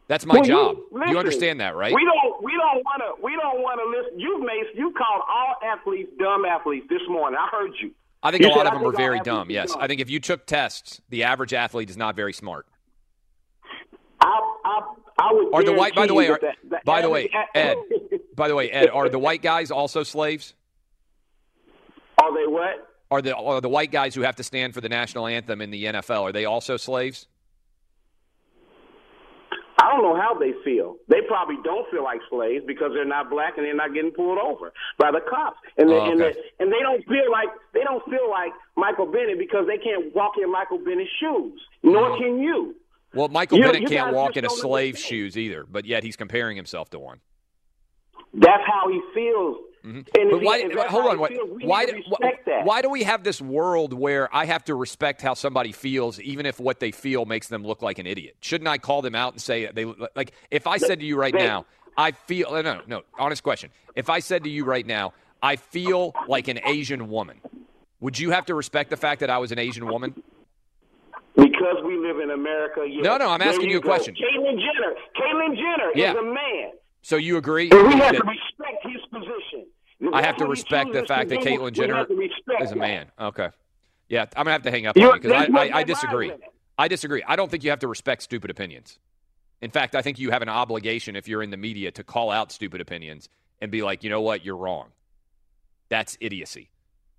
[0.09, 0.77] That's my Well, you- job.
[0.91, 1.93] listen, you understand that, right?
[1.95, 4.19] We don't we don't want to we don't want to listen.
[4.21, 7.39] You made you called all athletes dumb athletes this morning.
[7.39, 7.93] I heard you.
[8.23, 9.51] I think You a lot of "I them are very dumb.
[9.51, 12.67] Yes, dumb." I think if you took tests, the average athlete is not very smart.
[15.19, 15.55] I would.
[15.55, 15.95] Are the white?
[15.95, 17.77] By the way, are, you that by the way, Ed.
[18.37, 20.55] By the way, Ed, are the white guys also slaves?
[22.23, 22.87] Are they what?
[23.11, 25.71] Are the are the white guys who have to stand for the national anthem in
[25.73, 26.23] the NFL?
[26.23, 27.27] Are they also slaves?
[29.81, 30.97] I don't know how they feel.
[31.09, 34.39] They probably don't feel like slaves because they're not black and they're not getting pulled
[34.39, 37.83] over by the cops, and they, Oh, and, they, and they don't feel like they
[37.85, 41.61] don't feel like Michael Bennett because they can't walk in Michael Bennett's shoes.
[41.83, 42.23] Nor Mm-hmm.
[42.23, 42.75] can you.
[43.15, 46.03] Well, Michael You- Bennett you can't walk in a don't slave's shoes either, but yet
[46.03, 47.21] he's comparing himself to one.
[48.35, 49.57] That's how he feels.
[49.85, 49.99] Mm-hmm.
[50.19, 50.45] And But he-
[50.77, 50.87] why?
[50.89, 51.19] hold on.
[51.19, 51.29] Why?
[51.29, 52.03] feels, Why, do-
[52.65, 56.45] why do we have this world where I have to respect how somebody feels, even
[56.47, 58.37] if what they feel makes them look like an idiot?
[58.41, 59.85] Shouldn't I call them out and say they
[60.17, 60.33] like?
[60.51, 61.65] If I said to you right They- now,
[61.97, 63.03] I feel no, no, no.
[63.19, 63.71] Honest question.
[63.95, 67.41] If I said to you right now, I feel like an Asian woman,
[68.01, 70.23] would you have to respect the fact that I was an Asian woman?
[71.39, 72.85] Because we live in America.
[72.89, 73.03] Yes.
[73.05, 73.89] No, no, I'm asking you a go.
[73.89, 74.15] question.
[74.15, 74.95] Caitlyn Jenner.
[75.17, 76.11] Caitlyn Jenner Yeah.
[76.13, 76.73] is a man.
[77.03, 77.71] So you agree?
[77.71, 79.67] And we have that- to respect his position.
[80.13, 81.39] I have to That's what he respect the fact that.
[81.41, 82.81] Caitlyn Jenner have to respect is a that.
[82.81, 83.13] man.
[83.21, 83.49] Okay.
[84.09, 86.33] Yeah, I'm gonna have to hang up You're- on you because I, I, I disagree.
[86.79, 87.23] I disagree.
[87.27, 88.99] I don't think you have to respect stupid opinions.
[89.61, 92.31] In fact, I think you have an obligation if you're in the media to call
[92.31, 93.29] out stupid opinions
[93.61, 94.93] and be like, you know what, you're wrong.
[95.89, 96.71] That's idiocy.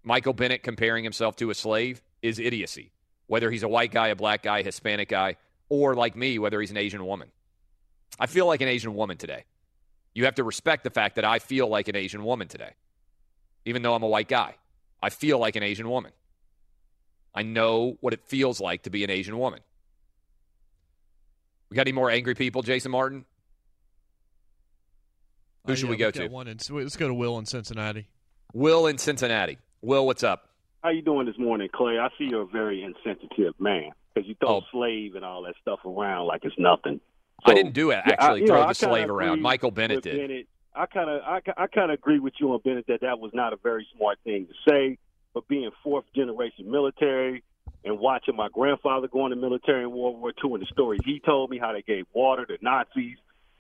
[0.03, 2.91] Michael Bennett comparing himself to a slave is idiocy.
[3.29, 5.35] Whether he's a white guy, a black guy, Hispanic guy,
[5.69, 7.29] or like me, whether he's an Asian woman.
[8.19, 9.45] I feel like an Asian woman today.
[10.15, 12.71] You have to respect the fact that I feel like an Asian woman today,
[13.65, 14.55] even though I'm a white guy.
[15.01, 16.11] I feel like an Asian woman.
[17.35, 19.59] I know what it feels like to be an Asian woman.
[21.69, 23.25] We got any more angry people, Jason Martin?
[25.65, 26.27] Who Oh, should yeah, we go we've to?
[26.29, 28.07] One in, let's go to Will in Cincinnati.
[28.53, 29.59] Will in Cincinnati.
[29.83, 30.48] Will, what's up?
[30.83, 31.99] How you doing this morning, Clay?
[31.99, 34.61] I see you're a very insensitive man because you throw Oh.
[34.71, 37.01] slave and all that stuff around like it's nothing.
[37.45, 37.95] I didn't do it.
[38.05, 39.41] yeah, I- Actually, throw know, the slave around.
[39.41, 40.17] Michael Bennett did.
[40.17, 40.47] Bennett.
[40.75, 43.31] I kind of, I, I kind of agree with you on Bennett that that was
[43.33, 44.97] not a very smart thing to say.
[45.33, 47.43] But being fourth generation military
[47.83, 51.01] and watching my grandfather go in the military in World War II and the stories
[51.05, 53.17] he told me how they gave water to Nazis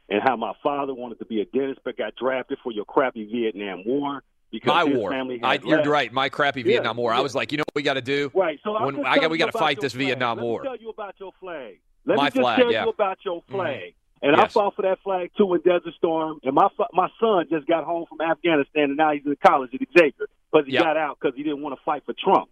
[0.09, 3.25] and how my father wanted to be a dentist but got drafted for your crappy
[3.25, 5.11] Vietnam War because My war.
[5.11, 5.87] family I, you're left.
[5.87, 6.13] right.
[6.13, 7.13] My crappy Yeah, Vietnam War.
[7.13, 8.31] I was like, you know what we got to do?
[8.33, 8.59] Right.
[8.63, 10.05] So When I got, we got to fight this flag.
[10.07, 10.61] Vietnam Let War.
[10.61, 11.79] me tell you about your flag.
[12.05, 12.83] Let My me just flag, tell yeah.
[12.83, 13.51] you about your Mhm.
[13.51, 13.93] flag.
[14.21, 14.45] And Yes.
[14.45, 16.39] I fought for that flag too in Desert Storm.
[16.43, 19.79] And my my son just got home from Afghanistan, and now he's in college at
[19.97, 20.83] Xavier because he Yep.
[20.83, 22.49] got out because he didn't want to fight for Trump.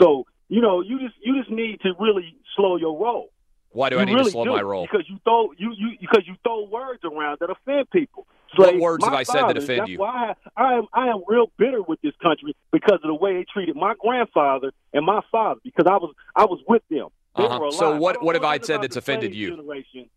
[0.00, 3.30] So you know, you just you just need to really slow your roll.
[3.70, 4.86] Why do you I need really to slow do, my roll?
[4.90, 8.26] Because you throw you you because you throw words around that offend people.
[8.58, 9.98] What words have I said offend that's you?
[9.98, 13.34] Why I, I am I am real bitter with this country because of the way
[13.34, 17.08] they treated my grandfather and my father because I was I was with them.
[17.34, 17.70] Uh-huh.
[17.70, 19.50] So what- what have I said that's offended you?
[19.56, 20.08] Generation.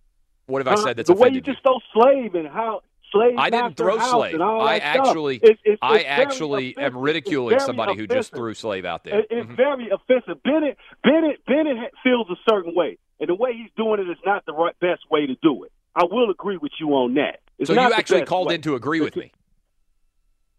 [0.46, 1.54] What have I Uh, said that's the way offended you you?
[1.54, 4.40] just throw slave and how slave I didn't throw slave.
[4.40, 6.96] I actually, It's- it's- I it's actually offensive.
[6.96, 9.20] am ridiculing somebody who just threw slave out there.
[9.20, 9.56] It- It's Mhm.
[9.58, 10.42] very offensive.
[10.44, 14.46] Bennett, Bennett, Bennett feels a certain way, and the way he's doing it is not
[14.46, 15.72] the right, best way to do it.
[15.96, 17.40] I will agree with you on that.
[17.58, 18.56] It's So you actually called way.
[18.56, 19.32] in to agree with me.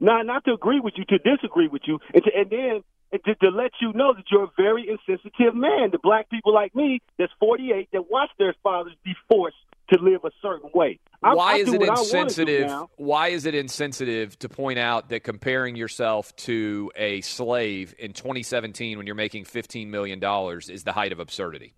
[0.00, 3.24] Not not to agree with you, to disagree with you, and, to, and then and
[3.24, 5.90] to, to let you know that you're a very insensitive man.
[5.90, 9.56] The black people like me, that's 48, that watch their fathers be forced
[9.92, 11.00] to live a certain way.
[11.22, 12.70] I, why I is it what I wanna do insensitive?
[12.96, 18.96] Why is it insensitive to point out that comparing yourself to a slave in 2017
[18.96, 21.74] when you're making 15 million dollars is the height of absurdity?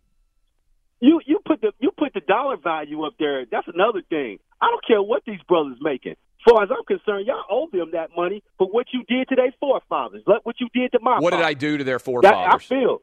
[1.00, 3.44] You you put the you the dollar value up there.
[3.50, 4.38] That's another thing.
[4.60, 6.12] I don't care what these brothers making.
[6.12, 9.36] As far as I'm concerned, y'all owe them that money for what you did to
[9.36, 10.22] their forefathers.
[10.26, 11.18] Like what you did to my.
[11.20, 11.40] What did.
[11.40, 12.98] I do to their That, I feel.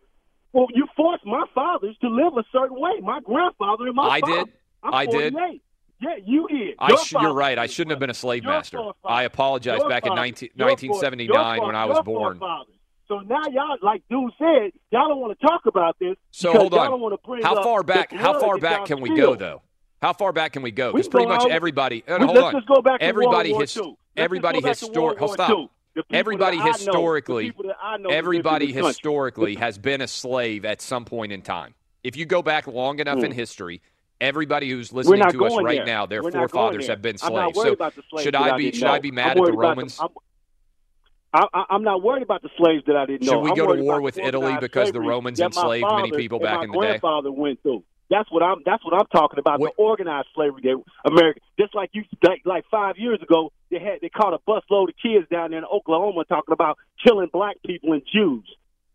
[0.52, 3.00] Well, you forced my fathers to live a certain way.
[3.02, 4.36] My grandfather and my I father.
[4.46, 4.54] did.
[4.84, 5.34] I'm I did.
[6.02, 6.76] Yeah, you did.
[6.80, 7.58] I sh- you're right.
[7.58, 8.80] I shouldn't have been a slave master.
[9.06, 9.80] I apologize.
[9.80, 12.40] Your Back in father- 19, 1979 your when I was born.
[12.40, 12.76] forefathers.
[13.10, 16.16] So now y'all, like dude said, y'all don't want to talk about this.
[16.32, 16.92] So hold y'all on.
[16.92, 18.14] don't want to bring How far back?
[18.14, 19.62] How far back can we go though?
[20.02, 20.94] How far back can we go?
[20.94, 22.04] Because pretty much everybody.
[22.08, 22.54] we- hold let's on.
[22.54, 23.78] just go back to everybody his,
[24.16, 25.18] everybody historic.
[25.20, 25.72] Hold stop.
[25.96, 28.72] The Everybody that I know, the historically, people that I know that live in everybody
[28.72, 31.74] historically has been a slave at some point in time.
[32.04, 33.36] If you go back long enough in Mm.
[33.36, 33.82] history,
[34.22, 35.86] everybody who's listening to us right there.
[35.86, 37.56] now, their We're forefathers have been I'm slaves.
[37.60, 38.92] So the slaves should I be should know.
[38.92, 40.00] I be I'm mad at the Romans?
[40.00, 40.10] I'm,
[41.34, 43.34] I, I, I'm not worried about the slaves that I didn't know.
[43.34, 46.72] Should we go to war with Italy because the Romans enslaved many people back in
[46.72, 46.80] the day?
[46.80, 47.84] My grandfather went through.
[48.10, 48.58] That's what I'm.
[48.66, 49.60] That's what I'm talking about.
[49.60, 51.40] The organized slavery that America.
[51.60, 54.96] Just like you, like, like five years ago, they had they caught a busload of
[55.00, 58.44] kids down there in Oklahoma talking about killing black people and Jews.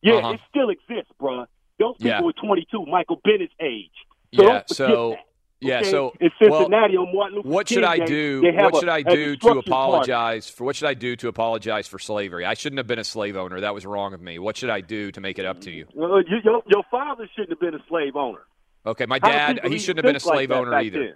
[0.03, 0.31] Yeah, Uh-huh.
[0.31, 1.47] it still exists, bruh.
[1.79, 2.23] Those people Yeah.
[2.23, 3.91] were 22, Michael Bennett's age.
[4.35, 4.63] So yeah.
[4.67, 5.19] So that,
[5.65, 5.79] yeah.
[5.81, 5.91] okay?
[5.91, 6.71] So in well, on
[7.15, 8.43] Martin Luther what King should I Day, do?
[8.55, 9.71] What should I a do to destruction party.
[9.71, 10.65] apologize for?
[10.65, 12.45] What should I do to apologize for slavery?
[12.45, 13.61] I shouldn't have been a slave owner.
[13.61, 14.39] That was wrong of me.
[14.39, 15.87] What should I do to make it up to you?
[15.95, 18.41] Well, you, your, your father shouldn't have been a slave owner.
[18.87, 20.99] Okay, my dad, he shouldn't have been a think like slave owner either.
[20.99, 21.15] then?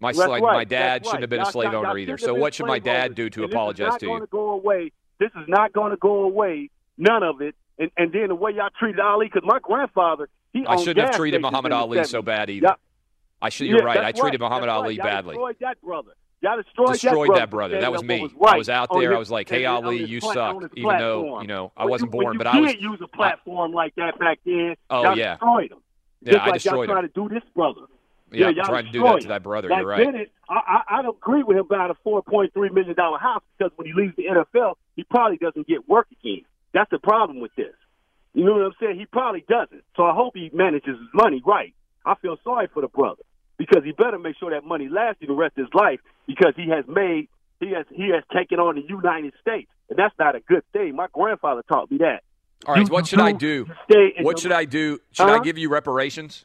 [0.00, 0.54] My sli- right.
[0.54, 2.18] my dad shouldn't have been a slave Y'all- owner y'all either.
[2.18, 3.16] So what should my dad owners.
[3.16, 4.18] do to And apologize this is to not you?
[4.18, 4.92] going to go away.
[5.20, 6.70] This is not going to go away.
[6.98, 7.54] None of it.
[7.78, 11.16] And, and then the way y'all treated Ali, because my grandfather, he I shouldn't have
[11.16, 12.66] treated Muhammad Ali so bad either.
[12.66, 12.76] Y'all-
[13.42, 13.66] I should.
[13.66, 13.98] You're Yeah, right.
[13.98, 14.48] I treated right.
[14.48, 15.04] Muhammad That's Ali right.
[15.06, 15.34] Badly.
[15.34, 16.12] Destroyed that brother.
[16.40, 17.74] Y'all destroyed, Destroyed that that brother.
[17.74, 17.80] brother.
[17.82, 18.24] That was me.
[18.24, 19.10] up what I was out there.
[19.10, 22.10] his- I was like, "Hey, on Ali, you suck," even though, you know, I wasn't
[22.10, 24.74] born, you but I was- use a platform like that back then.
[24.90, 25.34] Oh, yeah.
[25.34, 25.78] destroyed him.
[26.22, 26.94] Yeah, I destroyed him.
[26.94, 27.82] trying to do this brother.
[28.32, 29.68] Yeah, I'm trying to do that to that brother.
[29.68, 30.04] You're right.
[30.06, 33.18] Bennett, I, I, I don't agree with him buying a four point three million dollar
[33.18, 36.42] house because when he leaves the NFL, he probably doesn't get work again.
[36.72, 37.74] That's the problem with this.
[38.34, 38.98] You know what I'm saying?
[38.98, 39.84] He probably doesn't.
[39.96, 41.74] So I hope he manages his money right.
[42.06, 43.22] I feel sorry for the brother
[43.58, 46.54] because he better make sure that money lasts you the rest of his life because
[46.56, 47.28] he has made
[47.60, 50.96] he has he has taken on the United States and that's not a good thing.
[50.96, 52.22] My grandfather taught me that.
[52.66, 53.72] All right, You what should I do do?
[53.90, 55.00] stay in What should I do?
[55.12, 55.42] Should I Huh?
[55.42, 56.44] give you reparations?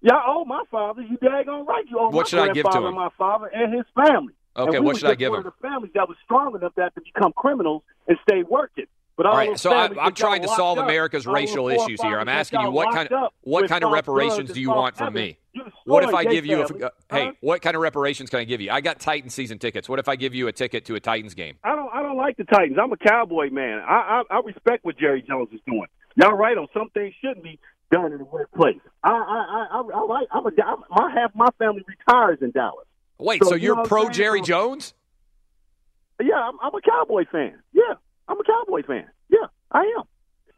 [0.00, 1.02] Yeah, I owe my father.
[1.02, 1.84] You daggone right.
[1.88, 2.94] You owe What my should I give to grandfather, him?
[2.94, 4.34] my father, and his family.
[4.56, 5.46] Okay, And we what was should I give one him?
[5.46, 8.86] Of the families that was strong enough that to become criminals and stay working.
[9.16, 12.18] But All all right, so I, families I'm trying to solve America's racial issues here.
[12.18, 15.38] I'm asking you what kind of what kind of reparations do you want from me?
[15.84, 16.62] What if I give you?
[16.62, 18.70] A, uh, hey, what kind of reparations can I give you?
[18.70, 19.88] I got Titans season tickets.
[19.88, 21.56] What if I give you a ticket to a Titans game?
[21.62, 21.92] I don't.
[21.92, 22.78] I don't like the Titans.
[22.82, 23.80] I'm a Cowboy man.
[23.80, 25.86] I I, I respect what Jerry Jones is doing.
[26.16, 27.58] Y'all right on some things shouldn't be
[27.90, 28.80] done in the workplace.
[29.04, 30.28] I I I I, I like.
[30.32, 30.50] I'm a.
[30.64, 32.86] I'm, my half my family retires in Dallas.
[33.18, 34.08] Wait, so, you you're pro?
[34.08, 34.94] Jerry Jones?
[36.20, 37.58] Yeah, I'm, I'm a Cowboy fan.
[37.72, 37.94] Yeah,
[38.32, 39.04] I'm a Cowboy fan.
[39.28, 40.04] Yeah, I am.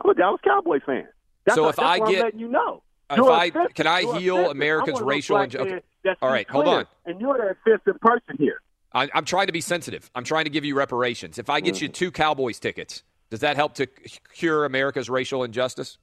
[0.03, 1.07] I'm a Dallas Cowboys fan.
[1.45, 2.83] That's So if I get- letting you know.
[3.11, 3.75] if You're I- offensive.
[3.75, 4.57] can I You're heal offensive.
[4.57, 5.83] America's I'm one of those racial injustice.
[6.05, 6.87] that All right, hold on.
[7.07, 8.61] And you're the offensive person here.
[8.93, 10.09] I, I'm trying to be sensitive.
[10.15, 11.39] I'm trying to give you reparations.
[11.39, 11.83] If I get Mm.
[11.83, 13.87] you two Cowboys tickets, does that help to
[14.33, 15.99] cure America's racial injustice?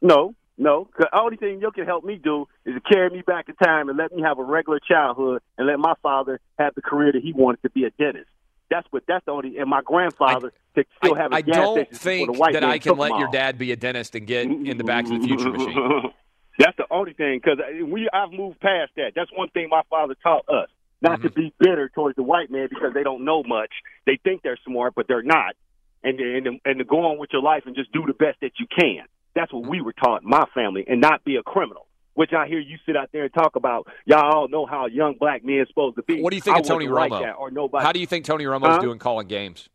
[0.00, 0.84] No, no.
[0.84, 3.56] 'cause the only thing you can help me do is to carry me back in
[3.56, 7.12] time and let me have a regular childhood and let my father have the career
[7.12, 8.28] that he wanted to be a dentist.
[8.74, 9.04] That's what.
[9.06, 9.56] That's the only.
[9.58, 12.96] And my grandfather to still have a I gas don't think that man I can
[12.98, 16.10] let your dad be a dentist and get in the Back of the Future machine.
[16.58, 19.12] That's the only thing because we I've moved past that.
[19.14, 20.68] That's one thing my father taught us
[21.00, 21.40] not to mm-hmm.
[21.40, 23.70] be bitter towards the white man because they don't know much.
[24.06, 25.54] They think they're smart, but they're not.
[26.02, 28.52] And and and to go on with your life and just do the best that
[28.58, 29.04] you can.
[29.36, 29.70] That's what mm-hmm.
[29.70, 31.86] we were taught in my family, and not be a criminal.
[32.14, 33.88] Which I hear you sit out there and talk about.
[34.06, 36.22] Y'all all know how young black men supposed to be.
[36.22, 37.10] What do you think I of Tony Romo?
[37.10, 37.84] Like or nobody.
[37.84, 38.78] How do you think Tony Romo's Huh?
[38.80, 39.68] doing calling games?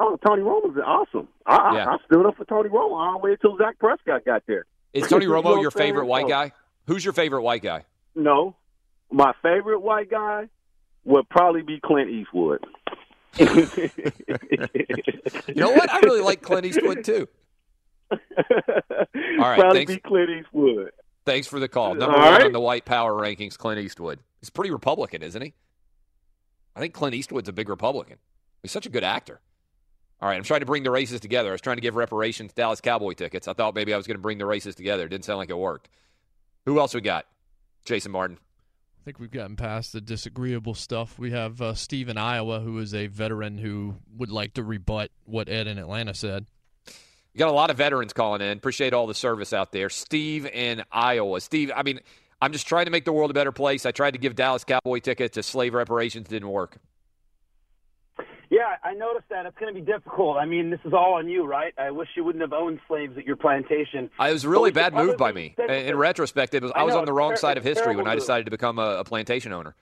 [0.00, 1.28] Oh, Tony Romo's awesome.
[1.46, 1.86] I, I- Yeah.
[1.90, 4.64] I stood up for Tony Romo all the way until Dak Prescott got there.
[4.94, 6.28] Is Tony You know Romo your favorite white oh.
[6.28, 6.52] guy?
[6.86, 7.84] Who's your favorite white guy?
[8.14, 8.56] No,
[9.10, 10.48] my favorite white guy
[11.04, 12.64] would probably be Clint Eastwood.
[15.46, 15.90] You know what?
[15.92, 17.28] I really like Clint Eastwood too.
[18.10, 18.18] All
[19.14, 19.94] right, probably thanks.
[19.94, 20.90] be Clint Eastwood.
[21.24, 21.94] Thanks for the call.
[21.94, 22.46] Number All one right.
[22.46, 24.20] on the white power rankings, Clint Eastwood.
[24.40, 25.54] He's pretty Republican, isn't he?
[26.76, 28.18] I think Clint Eastwood's a big Republican.
[28.62, 29.40] He's such a good actor.
[30.20, 31.50] All right, I'm trying to bring the races together.
[31.50, 33.48] I was trying to give reparations Dallas Cowboy tickets.
[33.48, 35.04] I thought maybe I was going to bring the races together.
[35.04, 35.88] It didn't sound like it worked.
[36.66, 37.26] Who else we got?
[37.84, 38.38] Jason Martin.
[38.38, 41.18] I think we've gotten past the disagreeable stuff.
[41.18, 45.10] We have uh, Steve in Iowa, who is a veteran who would like to rebut
[45.26, 46.46] what Ed in Atlanta said.
[47.34, 48.56] You got a lot of veterans calling in.
[48.56, 49.90] Appreciate all the service out there.
[49.90, 51.40] Steve in Iowa.
[51.40, 51.98] Steve, I mean,
[52.40, 53.84] I'm just trying to make the world a better place.
[53.84, 56.78] I tried to give Dallas Cowboy tickets to slave reparations, didn't work.
[58.50, 59.46] Yeah, I noticed that.
[59.46, 60.36] It's going to be difficult.
[60.36, 61.74] I mean, this is all on you, right?
[61.76, 64.10] I wish you wouldn't have owned slaves at your plantation.
[64.16, 65.56] I It was a really bad move by me.
[65.58, 67.64] In in retrospect, it was, I I was know, on the wrong ter- side of
[67.64, 69.74] history when I decided to become a, a plantation owner.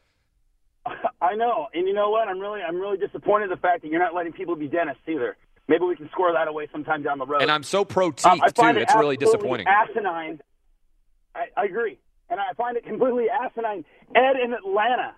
[1.20, 2.28] I know, and you know what?
[2.28, 5.02] I'm really, I'm really disappointed in the fact that you're not letting people be dentists
[5.06, 5.36] either.
[5.72, 7.40] Maybe we can score that away sometime down the road.
[7.40, 8.62] And I'm so pro Um, teeth, too.
[8.62, 9.66] it It's really disappointing.
[9.66, 10.38] Asinine.
[11.34, 11.98] I, I agree,
[12.28, 13.86] and I find it completely asinine.
[14.14, 15.14] Ed in Atlanta,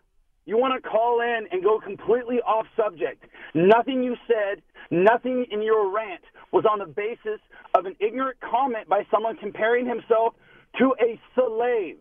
[0.47, 3.25] you want to call in and go completely off subject.
[3.53, 7.41] Nothing you said, nothing in your rant was on the basis
[7.77, 10.35] of an ignorant comment by someone comparing himself
[10.79, 11.97] to a slave,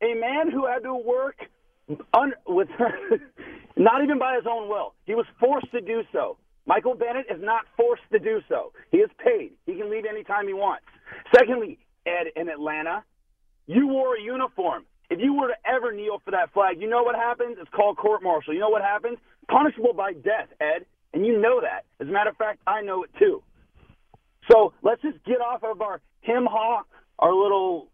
[0.00, 1.36] a man who had to work
[2.14, 2.68] un- with
[3.76, 4.94] not even by his own will.
[5.04, 6.38] He was forced to do so.
[6.66, 8.72] Michael Bennett is not forced to do so.
[8.90, 9.52] He is paid.
[9.66, 10.84] He can leave anytime he wants.
[11.34, 13.04] Secondly, Ed in Atlanta,
[13.66, 14.84] you wore a uniform.
[15.10, 17.56] If you were to ever kneel for that flag, you know what happens?
[17.60, 18.54] It's called court martial.
[18.54, 19.18] You know what happens?
[19.48, 20.86] Punishable by death, Ed.
[21.12, 21.84] And you know that.
[22.00, 23.42] As a matter of fact, I know it too.
[24.50, 26.82] So let's just get off of our him haw,
[27.18, 27.88] our little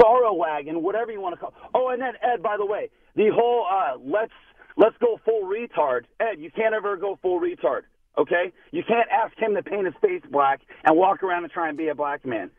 [0.00, 1.54] sorrow wagon, whatever you want to call.
[1.74, 4.32] Oh, and then Ed, by the way, the whole uh, let's
[4.76, 6.04] let's go full retard.
[6.20, 7.82] Ed, you can't ever go full retard.
[8.18, 11.68] Okay, you can't ask him to paint his face black and walk around and try
[11.68, 12.50] and be a black man.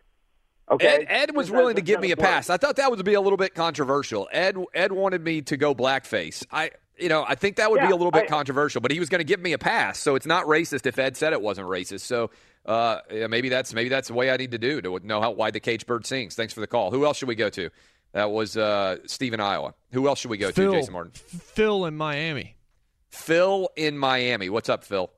[0.71, 2.49] Okay, Ed, Ed was willing to give me a pass.
[2.49, 4.27] I thought that would be a little bit controversial.
[4.31, 6.43] Ed Ed wanted me to go blackface.
[6.51, 8.99] I you know I think that would be a little bit I- controversial, but he
[8.99, 11.41] was going to give me a pass, so it's not racist if Ed said it
[11.41, 12.01] wasn't racist.
[12.01, 12.31] So
[12.65, 15.31] uh, yeah, maybe that's maybe that's the way I need to do to know how
[15.31, 16.33] why the cage bird sings.
[16.33, 16.91] Thanks for the call.
[16.91, 17.69] Who else should we go to?
[18.13, 19.73] That was uh, Steve in Iowa.
[19.91, 20.71] Who else should we go Phil.
[20.71, 20.79] to?
[20.79, 21.11] Jason Martin.
[21.13, 22.55] Phil in Miami.
[23.09, 24.49] Phil in Miami.
[24.49, 25.11] What's up, Phil?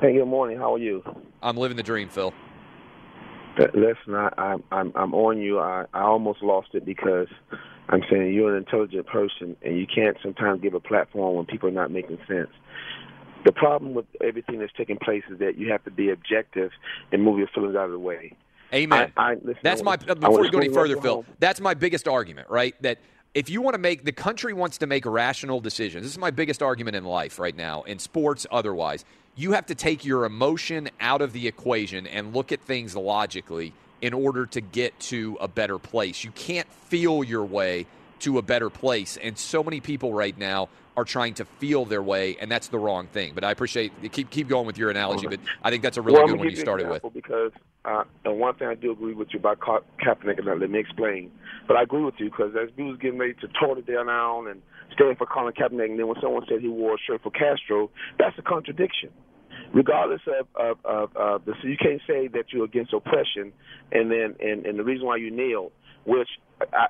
[0.00, 0.58] Hey, good morning.
[0.58, 1.02] How are you?
[1.42, 2.34] I'm living the dream, Phil.
[3.74, 5.60] Listen, I, I'm I'm I'm on you.
[5.60, 7.28] I I almost lost it because
[7.88, 11.68] I'm saying you're an intelligent person, and you can't sometimes give a platform when people
[11.68, 12.50] are not making sense.
[13.44, 16.70] The problem with everything that's taking place is that you have to be objective
[17.12, 18.34] and move your feelings out of the way.
[18.72, 19.12] Amen.
[19.16, 21.24] I, I, listen, That's my uh, before wanna we go any further, Phil.
[21.38, 22.74] That's my biggest argument, right?
[22.82, 22.98] That
[23.34, 26.04] if you want to make the country wants to make rational decisions.
[26.04, 29.04] This is my biggest argument in life right now, in sports, otherwise.
[29.34, 33.72] You have to take your emotion out of the equation and look at things logically
[34.02, 36.22] in order to get to a better place.
[36.22, 37.86] You can't feel your way
[38.20, 42.02] to a better place, and so many people right now are trying to feel their
[42.02, 43.32] way, and that's the wrong thing.
[43.34, 46.18] But I appreciate keep keep going with your analogy, but I think that's a really
[46.18, 47.02] well, good one you started with.
[47.14, 47.52] Because
[47.84, 50.78] uh, and one thing I do agree with you about Ka- Kaepernick, and let me
[50.78, 51.30] explain.
[51.66, 54.48] But I agree with you because as we was getting ready to tore it down
[54.48, 54.62] and
[54.94, 57.90] stand for Colin Kaepernick, and then when someone said he wore a shirt for Castro,
[58.18, 59.10] that's a contradiction.
[59.72, 63.52] Regardless of of, of, of the, so you can't say that you're against oppression,
[63.90, 65.72] and then and, and the reason why you kneel,
[66.04, 66.28] which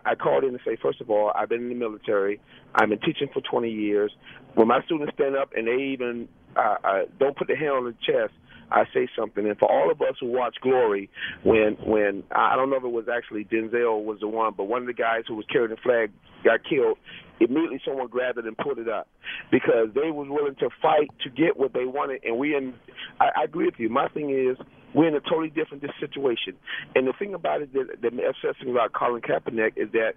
[0.04, 2.40] I, called in to say, first of all, I've been in the military.
[2.74, 4.12] I've been teaching for 20 years.
[4.54, 7.84] When my students stand up and they even uh, uh, don't put their hand on
[7.84, 8.32] the chest,
[8.70, 9.46] I say something.
[9.46, 11.10] And for all of us who watch Glory,
[11.44, 14.80] when when I don't know if it was actually Denzel was the one, but one
[14.80, 16.10] of the guys who was carrying the flag
[16.42, 16.98] got killed.
[17.40, 19.08] Immediately, someone grabbed it and put it up
[19.50, 22.22] because they was willing to fight to get what they wanted.
[22.24, 22.74] And we, in,
[23.20, 23.88] I, I agree with you.
[23.88, 24.56] My thing is
[24.94, 26.54] we're in a totally different situation.
[26.94, 30.12] And the thing about it that, that upsets me about Colin Kaepernick is that,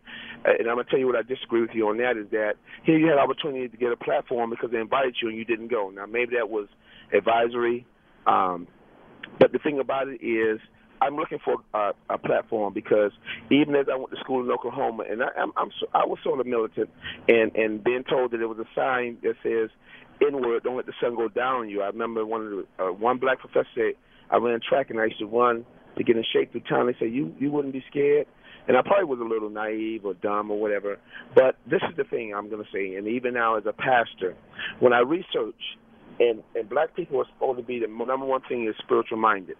[0.46, 2.56] uh, and I'm gonna tell you what I disagree with you on that is that
[2.84, 5.70] here you had opportunity to get a platform because they invited you and you didn't
[5.70, 5.90] go.
[5.90, 6.68] Now maybe that was
[7.16, 7.86] advisory,
[8.28, 8.68] um,
[9.40, 10.60] but the thing about it is.
[11.02, 13.12] I'm looking for a, a platform because
[13.52, 16.20] even as I went to school in Oklahoma, and I, I'm, I'm so, I was
[16.24, 16.90] sort of militant,
[17.28, 19.70] and and being told that there was a sign that says
[20.26, 22.92] "Inward, don't let the sun go down on you." I remember one of the uh,
[22.94, 23.94] one black professor said,
[24.30, 25.66] I ran track and I used to run
[25.98, 26.88] to get in shape through town.
[26.88, 28.28] They said, "You you wouldn't be scared."
[28.68, 30.98] And I probably was a little naive or dumb or whatever.
[31.36, 34.36] But this is the thing I'm going to say, and even now as a pastor,
[34.80, 35.62] when I research,
[36.20, 39.58] and and black people are supposed to be the number one thing is spiritual minded.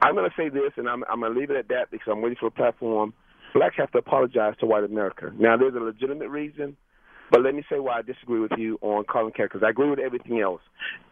[0.00, 2.08] I'm going to say this, and I'm, I'm going to leave it at that because
[2.10, 3.12] I'm waiting for a platform.
[3.54, 5.32] Blacks have to apologize to white America.
[5.38, 6.76] Now, there's a legitimate reason,
[7.30, 9.90] but let me say why I disagree with you on Colin Kaepernick because I agree
[9.90, 10.60] with everything else.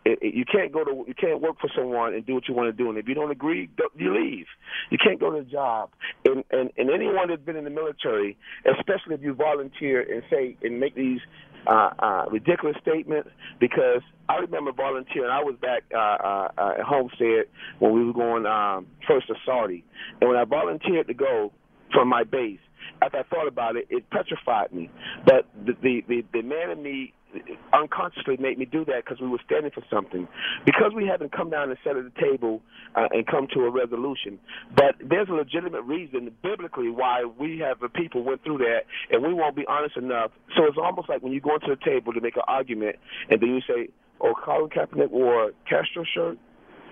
[0.05, 2.55] It, it, you can't go to you can't work for someone and do what you
[2.55, 4.47] want to do, and if you don't agree, you leave.
[4.91, 5.91] You can't go to a job.
[6.25, 8.37] And, and and anyone that's been in the military,
[8.67, 11.21] especially if you volunteer and say and make these
[11.67, 13.29] uh, uh, ridiculous statements,
[13.61, 15.31] because I remember volunteering.
[15.31, 17.47] I was back uh, uh, uh, at Homestead
[17.79, 19.85] when we were going um, first to Saudi,
[20.21, 21.53] and when I volunteered to go
[21.93, 22.61] from my base,
[23.03, 24.91] after I thought about it, it petrified me.
[25.25, 27.13] But the the the, the man in me
[27.73, 30.27] unconsciously made me do that because we were standing for something.
[30.65, 32.63] Because we haven't come down and sat at the table
[32.95, 34.39] uh, and come to a resolution.
[34.75, 39.23] But there's a legitimate reason biblically why we have the people went through that, and
[39.23, 40.31] we won't be honest enough.
[40.57, 42.97] So it's almost like when you go into the table to make an argument,
[43.31, 43.89] and then you say,
[44.21, 46.39] "Oh, Colin Kaepernick wore Castro shirt,"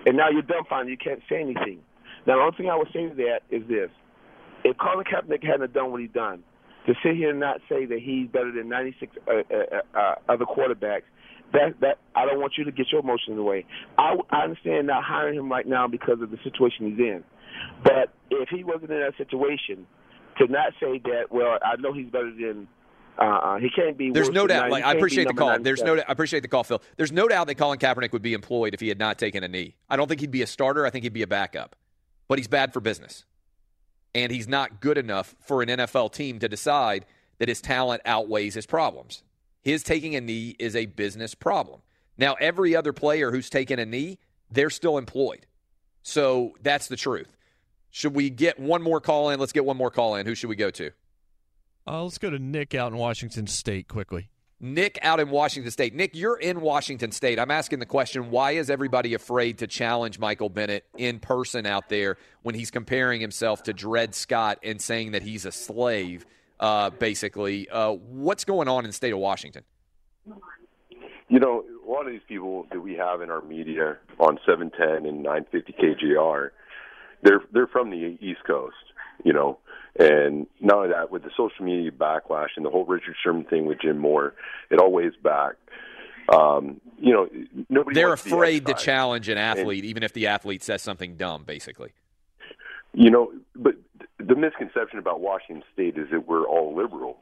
[0.07, 0.91] and now you're dumbfounded.
[0.91, 1.81] You can't say anything.
[2.27, 3.91] Now, the only thing I would say to that is this:
[4.65, 6.43] if Colin Kaepernick hadn't done what he done,
[6.87, 10.45] to sit here and not say that he's better than 96 uh, uh, uh, other
[10.45, 11.03] quarterbacks,
[11.53, 13.65] that that I don't want you to get your emotions in the way.
[13.97, 17.25] I, I understand not hiring him right now because of the situation he's in,
[17.83, 19.87] but if he wasn't in that situation,
[20.39, 22.69] to not say that, well, I know he's better than.
[23.17, 24.11] Uh, he can't be.
[24.11, 24.71] There's no doubt.
[24.71, 25.57] Like, I appreciate the call.
[25.61, 25.97] There's no.
[25.97, 26.83] I appreciate the call, Phil.
[26.97, 29.49] There's no doubt that Colin Kaepernick would be employed if he had not taken a
[29.49, 29.77] knee.
[29.89, 30.85] I don't think he'd be a starter.
[30.85, 31.77] I think he'd be a backup.
[32.27, 33.25] But he's bad for business
[34.15, 37.05] and he's not good enough for an NFL team to decide
[37.39, 39.23] that his talent outweighs his problems.
[39.62, 41.81] His taking a knee is a business problem.
[42.17, 44.19] Now, every other player who's taken a knee,
[44.51, 45.47] they're still employed.
[46.03, 47.37] So that's the truth.
[47.91, 49.41] Should we get one more call in?
[49.41, 50.27] Let's get one more call in.
[50.27, 50.91] Who should we go to?
[51.87, 54.31] Uh, let's go to Nick out in Washington State quickly.
[54.61, 55.95] Nick out in Washington State.
[55.95, 57.39] Nick, you're in Washington State.
[57.39, 61.89] I'm asking the question why is everybody afraid to challenge Michael Bennett in person out
[61.89, 66.25] there when he's comparing himself to Dred Scott and saying that he's a slave,
[66.61, 67.69] uh, basically?
[67.69, 69.65] Uh, what's going on in the state of Washington?
[71.29, 75.07] You know, a lot of these people that we have in our media on 710
[75.07, 76.51] and 950 KJR,
[77.23, 78.77] they're they're from the East Coast,
[79.25, 79.59] you know,
[79.97, 83.66] and not only that, with the social media backlash and the whole Richard Sherman thing
[83.66, 84.34] with Jim Moore,
[84.70, 85.55] it all weighs back.
[86.32, 87.28] Um, you know,
[87.68, 87.95] nobody.
[87.95, 91.92] They're afraid the to challenge an athlete, even if the athlete says something dumb, basically.
[92.92, 93.74] You know, but
[94.18, 97.18] the misconception about Washington State is that we're all liberal,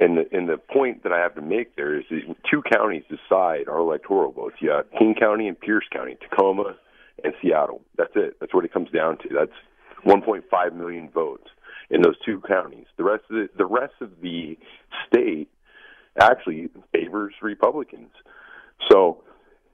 [0.00, 3.04] and the and the point that I have to make there is that two counties
[3.08, 4.56] decide our electoral votes.
[4.60, 6.76] You got King County and Pierce County, Tacoma
[7.22, 7.82] and Seattle.
[7.96, 8.38] That's it.
[8.40, 9.28] That's what it comes down to.
[9.34, 9.52] That's
[10.06, 11.48] 1.5 million votes
[11.90, 12.86] in those two counties.
[12.96, 14.58] The rest of the the rest of the
[15.06, 15.48] state
[16.20, 18.10] actually favors Republicans.
[18.90, 19.22] So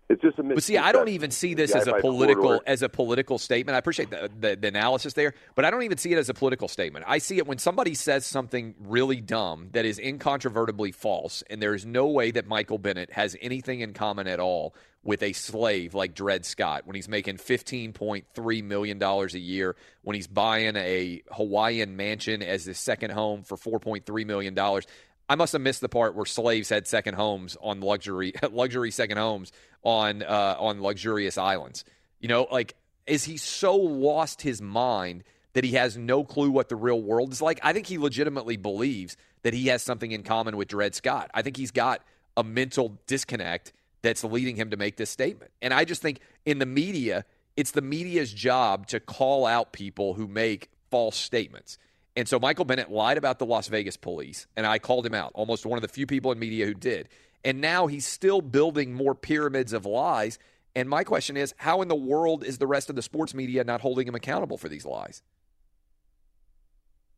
[0.09, 2.89] it's just a But see, I don't even see this as a political as a
[2.89, 3.75] political statement.
[3.75, 6.35] I appreciate the, the, the analysis there, but I don't even see it as a
[6.35, 7.05] political statement.
[7.09, 11.75] I see it when somebody says something really dumb that is incontrovertibly false, and there
[11.75, 15.93] is no way that Michael Bennett has anything in common at all with a slave
[15.95, 20.27] like Dred Scott when he's making fifteen point three million dollars a year, when he's
[20.27, 24.87] buying a Hawaiian mansion as his second home for four point three million dollars.
[25.29, 29.19] I must have missed the part where slaves had second homes on luxury luxury second
[29.19, 29.53] homes
[29.83, 31.85] on uh, on luxurious islands.
[32.21, 32.75] You know, like
[33.07, 37.33] is he so lost his mind that he has no clue what the real world
[37.33, 37.61] is like?
[37.63, 41.31] I think he legitimately believes that he has something in common with Dred Scott.
[41.35, 42.03] I think he's got
[42.37, 43.73] a mental disconnect
[44.03, 45.51] that's leading him to make this statement.
[45.63, 47.25] And I just think in the media,
[47.57, 51.79] it's the media's job to call out people who make false statements.
[52.17, 55.33] And so Michael Bennett lied about the Las Vegas police, and I called him out,
[55.35, 57.09] almost one of the few people in media who did.
[57.45, 60.39] And now he's still building more pyramids of lies.
[60.77, 63.65] And my question is, how in the world is the rest of the sports media
[63.65, 65.23] not holding him accountable for these lies?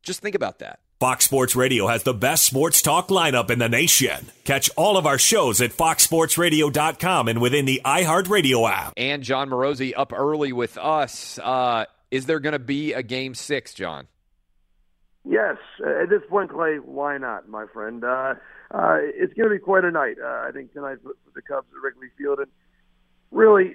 [0.02, 0.80] Just think about that.
[0.98, 4.30] Fox Sports Radio has the best sports talk lineup in the nation.
[4.44, 8.94] Catch all of our shows at foxsportsradio.com and within the iHeartRadio app.
[8.96, 11.38] And Jon Morosi up early with us.
[11.42, 14.06] Uh, is there going to be a game six, John?
[15.28, 18.04] Yes, uh, at this point, Clay, why not, my friend?
[18.04, 18.34] Uh,
[18.70, 20.16] uh, it's going to be quite a night.
[20.22, 22.46] Uh, I think tonight for, the Cubs at Wrigley Field, and
[23.32, 23.74] really,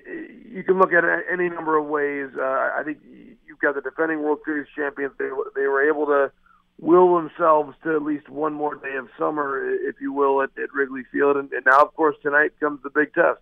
[0.50, 2.30] you can look at it any number of ways.
[2.40, 3.00] Uh, I think
[3.46, 5.12] you've got the defending World Series champions.
[5.20, 6.32] They they were able to
[6.80, 10.74] will themselves to at least one more day of summer, if you will, at, at
[10.74, 13.40] Wrigley Field, and, and now, of course, tonight comes the big test.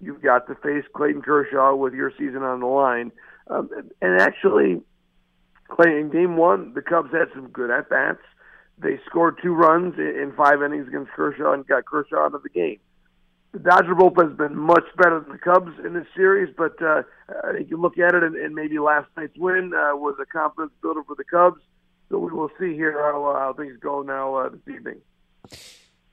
[0.00, 3.12] You've got to face Clayton Kershaw with your season on the line,
[3.48, 3.70] um,
[4.02, 4.82] and actually
[5.72, 8.20] Clay, in game one, the Cubs had some good at bats.
[8.78, 12.50] They scored two runs in five innings against Kershaw and got Kershaw out of the
[12.50, 12.78] game.
[13.52, 17.02] The Dodger bullpen has been much better than the Cubs in this series, but uh,
[17.44, 20.26] I think you look at it and, and maybe last night's win uh, was a
[20.26, 21.60] confidence builder for the Cubs.
[22.10, 25.00] So we will see here how, uh, how things go now uh, this evening.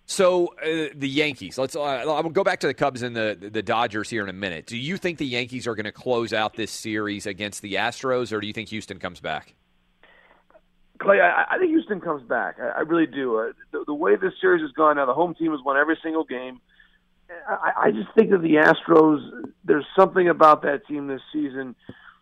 [0.09, 1.59] So uh, the Yankees.
[1.59, 1.75] Let's.
[1.75, 4.65] Uh, I'll go back to the Cubs and the the Dodgers here in a minute.
[4.65, 8.33] Do you think the Yankees are going to close out this series against the Astros,
[8.33, 9.53] or do you think Houston comes back?
[10.97, 12.57] Clay, I, I think Houston comes back.
[12.59, 13.37] I, I really do.
[13.37, 15.97] Uh, the, the way this series has gone now, the home team has won every
[16.01, 16.59] single game.
[17.47, 19.19] I, I just think that the Astros.
[19.63, 21.75] There's something about that team this season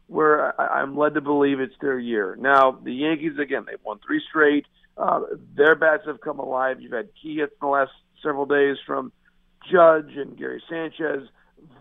[0.08, 2.36] where I, I'm led to believe it's their year.
[2.38, 4.66] Now the Yankees again, they've won three straight.
[4.98, 5.22] Uh,
[5.56, 6.82] their bats have come alive.
[6.82, 7.92] You've had key hits in the last
[8.24, 9.12] several days from
[9.72, 11.28] Judge and Gary Sanchez.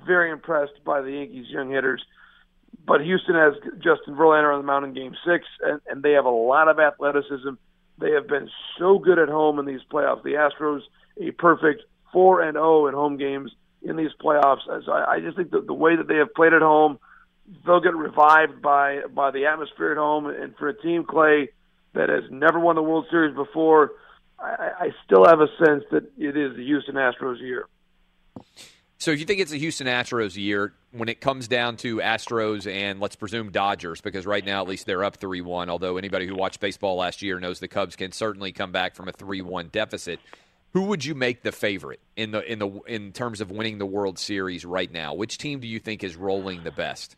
[0.07, 2.03] Very impressed by the Yankees' young hitters.
[2.87, 6.25] But Houston has Justin Verlander on the mound in Game Six, and, and they have
[6.25, 7.51] a lot of athleticism.
[7.99, 10.23] They have been so good at home in these playoffs.
[10.23, 10.83] The Astros,
[11.21, 13.51] a perfect four and zero in home games
[13.83, 14.61] in these playoffs.
[14.85, 16.99] So I, I just think that the way that they have played at home,
[17.65, 20.27] they'll get revived by by the atmosphere at home.
[20.27, 21.49] And for a team, Clay,
[21.97, 23.93] that has never won the World Series before,
[24.39, 27.67] I, I still have a sense that it is the Houston Astros year.
[28.99, 32.71] So if you think it's a Houston Astros year, when it comes down to Astros
[32.71, 35.69] and let's presume Dodgers, because right now at least they're up three one.
[35.69, 39.09] Although anybody who watched baseball last year knows the Cubs can certainly come back from
[39.09, 40.19] a three one deficit.
[40.73, 43.87] Who would you make the favorite in the in the in terms of winning the
[43.87, 45.15] World Series right now?
[45.15, 47.17] Which team do you think is rolling the best?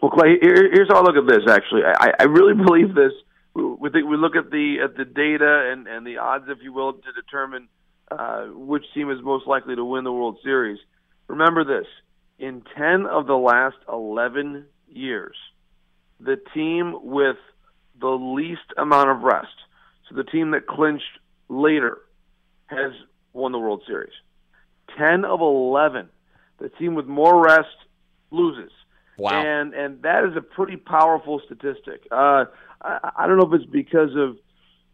[0.00, 1.48] Well, Clay, here, here's how I look at this.
[1.48, 3.12] Actually, I, I really believe this.
[3.54, 6.72] We think we look at the at the data and and the odds, if you
[6.72, 7.68] will, to determine
[8.10, 10.78] uh, which team is most likely to win the World Series.
[11.28, 11.86] Remember this:
[12.38, 15.36] in ten of the last eleven years,
[16.20, 17.36] the team with
[18.00, 19.54] the least amount of rest,
[20.08, 21.98] so the team that clinched later,
[22.66, 22.92] has
[23.32, 24.14] won the World Series.
[24.96, 26.08] Ten of eleven,
[26.58, 27.76] the team with more rest
[28.30, 28.72] loses.
[29.18, 29.44] Wow.
[29.44, 32.06] And and that is a pretty powerful statistic.
[32.10, 32.46] Uh,
[32.80, 34.38] I, I don't know if it's because of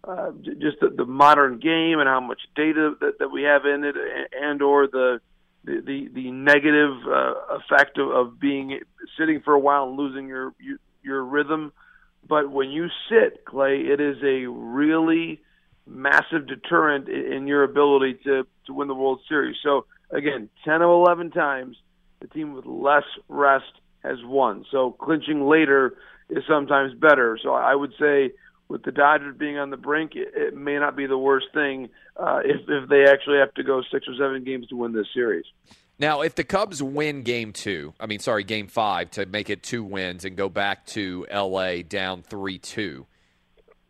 [0.05, 3.85] uh, just the, the modern game and how much data that, that we have in
[3.85, 3.97] it,
[4.39, 5.21] and or the
[5.65, 8.81] the the, the negative uh, effect of, of being
[9.19, 11.73] sitting for a while and losing your your, your rhythm.
[12.29, 15.41] But when you sit, Clay, it is a really
[15.87, 19.57] massive deterrent in, in your ability to to win the World Series.
[19.63, 21.77] So again, ten of eleven times,
[22.21, 24.65] the team with less rest has won.
[24.71, 25.97] So clinching later
[26.31, 27.39] is sometimes better.
[27.43, 28.33] So I would say
[28.69, 31.89] with the Dodgers being on the brink, it, it may not be the worst thing
[32.17, 35.07] uh, if if they actually have to go six or seven games to win this
[35.15, 35.45] series.
[36.01, 39.63] Now, if the Cubs win game two, I mean, sorry, game five to make it
[39.63, 43.05] two wins and go back to LA down 3 2,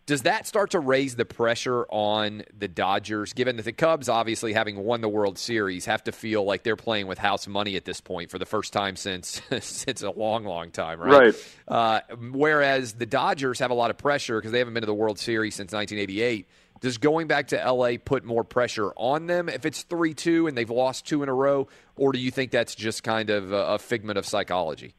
[0.09, 4.55] does that start to raise the pressure on the Dodgers, given that the Cubs, obviously
[4.55, 7.85] having won the World Series, have to feel like they're playing with house money at
[7.85, 11.35] this point for the first time since since a long, long time, right?
[11.35, 11.35] Right.
[11.69, 12.01] Uh,
[12.33, 15.19] whereas the Dodgers have a lot of pressure because they haven't been to the World
[15.19, 16.49] Series since 1988.
[16.81, 20.57] Does going back to LA put more pressure on them if it's 3 2 and
[20.57, 21.69] they've lost two in a row?
[21.97, 24.95] Or do you think that's just kind of a, a figment of psychology?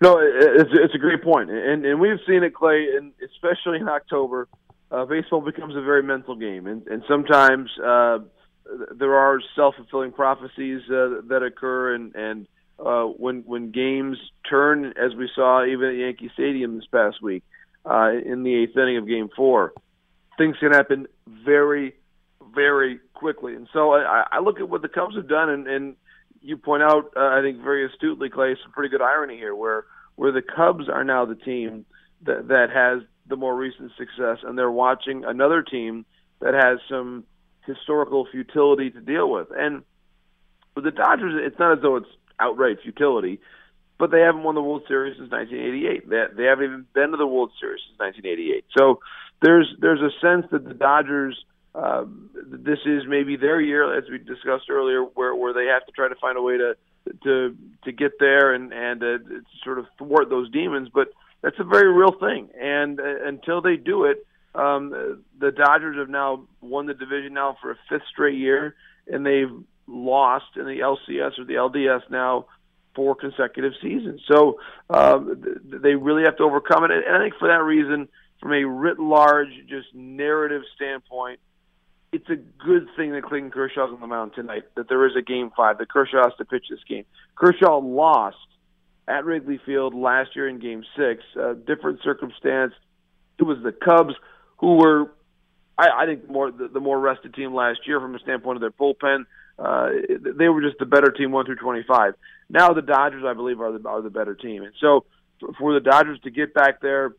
[0.00, 3.88] No, it's it's a great point, and and we've seen it, Clay, and especially in
[3.88, 4.46] October,
[4.90, 8.18] uh, baseball becomes a very mental game, and and sometimes uh,
[8.94, 12.46] there are self fulfilling prophecies uh, that occur, and and
[12.78, 14.18] uh, when when games
[14.48, 17.42] turn, as we saw even at Yankee Stadium this past week,
[17.86, 19.72] uh, in the eighth inning of Game Four,
[20.36, 21.94] things can happen very,
[22.54, 25.96] very quickly, and so I, I look at what the Cubs have done, and, and
[26.46, 29.84] you point out, uh, I think very astutely, Clay, some pretty good irony here, where
[30.14, 31.84] where the Cubs are now the team
[32.22, 36.06] that that has the more recent success, and they're watching another team
[36.40, 37.24] that has some
[37.66, 39.48] historical futility to deal with.
[39.50, 39.82] And
[40.76, 42.06] with the Dodgers, it's not as though it's
[42.38, 43.40] outright futility,
[43.98, 46.08] but they haven't won the World Series since 1988.
[46.08, 48.64] They, they haven't even been to the World Series since 1988.
[48.78, 49.00] So
[49.42, 51.36] there's there's a sense that the Dodgers.
[51.76, 52.04] Uh,
[52.34, 56.08] this is maybe their year, as we discussed earlier, where where they have to try
[56.08, 56.74] to find a way to
[57.22, 57.54] to
[57.84, 59.18] to get there and and uh,
[59.62, 60.88] sort of thwart those demons.
[60.92, 61.08] But
[61.42, 66.08] that's a very real thing, and uh, until they do it, um, the Dodgers have
[66.08, 68.74] now won the division now for a fifth straight year,
[69.06, 69.52] and they've
[69.86, 72.46] lost in the LCS or the LDS now
[72.94, 74.22] four consecutive seasons.
[74.26, 74.58] So
[74.88, 78.08] um, th- they really have to overcome it, and I think for that reason,
[78.40, 81.38] from a writ large, just narrative standpoint
[82.12, 84.64] it's a good thing that Clayton Kershaw's on the mound tonight.
[84.76, 85.78] That there is a game five.
[85.78, 87.04] That Kershaw has to pitch this game.
[87.34, 88.36] Kershaw lost
[89.08, 91.22] at Wrigley Field last year in Game Six.
[91.38, 92.72] Uh, different circumstance.
[93.38, 94.14] It was the Cubs
[94.58, 95.12] who were,
[95.76, 98.60] I, I think, more the, the more rested team last year from a standpoint of
[98.60, 99.26] their bullpen.
[99.58, 99.88] Uh,
[100.36, 102.14] they were just the better team, one through twenty-five.
[102.48, 105.04] Now the Dodgers, I believe, are the are the better team, and so
[105.40, 107.14] for, for the Dodgers to get back there,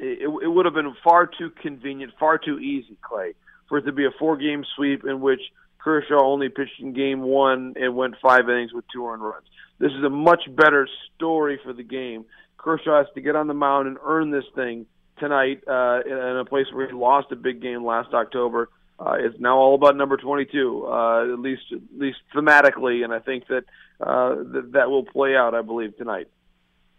[0.00, 3.34] it, it would have been far too convenient, far too easy, Clay
[3.72, 5.40] for it to be a four game sweep in which
[5.78, 9.46] Kershaw only pitched in game one and went five innings with two earned runs.
[9.78, 12.26] This is a much better story for the game.
[12.58, 14.84] Kershaw has to get on the mound and earn this thing
[15.18, 18.68] tonight uh, in, a place where he lost a big game last October.
[19.00, 23.20] Uh, it's now all about number 22, uh, at least at least thematically, and I
[23.20, 23.64] think that
[24.02, 25.54] uh, th- that will play out.
[25.54, 26.28] I believe tonight.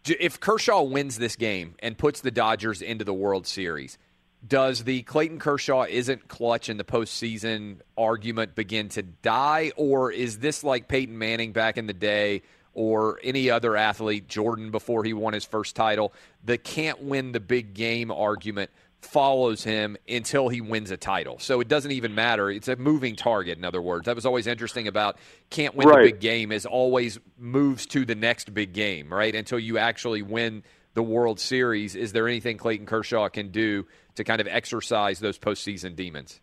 [0.06, 4.00] If Kershaw wins this game and puts the Dodgers into the World Series,
[4.46, 10.40] does the Clayton Kershaw isn't clutch in the postseason argument begin to die, or is
[10.40, 12.42] this like Peyton Manning back in the day?
[12.76, 16.12] Or any other athlete, Jordan before he won his first title,
[16.44, 21.38] the can't win the big game argument follows him until he wins a title.
[21.38, 22.50] So it doesn't even matter.
[22.50, 24.06] It's a moving target, in other words.
[24.06, 25.18] That was always interesting about
[25.52, 26.06] can't win Right.
[26.06, 29.36] the big game is always moves to the next big game, right?
[29.36, 30.64] Until you actually win
[30.96, 31.96] the World Series.
[31.96, 33.86] Is there anything Clayton Kershaw can do
[34.16, 36.40] to kind of exercise those postseason demons?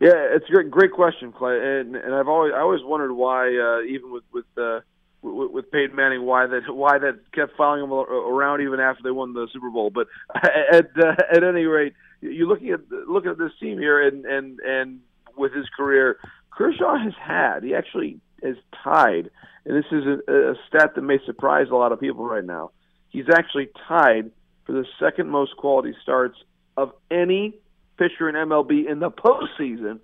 [0.00, 1.58] Yeah, it's a great, great question, Clay.
[1.80, 4.80] And and I've always I always wondered why, uh, even with with uh,
[5.20, 9.10] with, with Peyton Manning, why that why that kept following him around even after they
[9.10, 9.90] won the Super Bowl.
[9.90, 11.92] But at uh, at any rate,
[12.22, 15.00] you're looking at looking at this team here, and and and
[15.36, 16.18] with his career,
[16.50, 19.30] Kershaw has had he actually is tied,
[19.66, 22.70] and this is a, a stat that may surprise a lot of people right now.
[23.10, 24.30] He's actually tied
[24.64, 26.36] for the second most quality starts
[26.76, 27.54] of any
[27.98, 30.00] pitcher in MLB in the postseason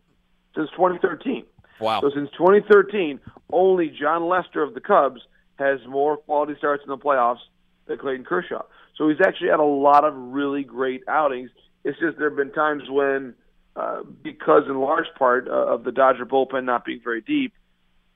[0.55, 1.45] since 2013.
[1.81, 2.01] Wow.
[2.01, 3.21] So since 2013,
[3.53, 5.21] only Jon Lester of the Cubs
[5.59, 7.41] has more quality starts in the playoffs
[7.87, 8.63] than Clayton Kershaw.
[8.97, 11.51] So he's actually had a lot of really great outings.
[11.85, 13.35] It's just there have been times when,
[13.75, 17.53] uh, because in large part uh, of the Dodger bullpen not being very deep,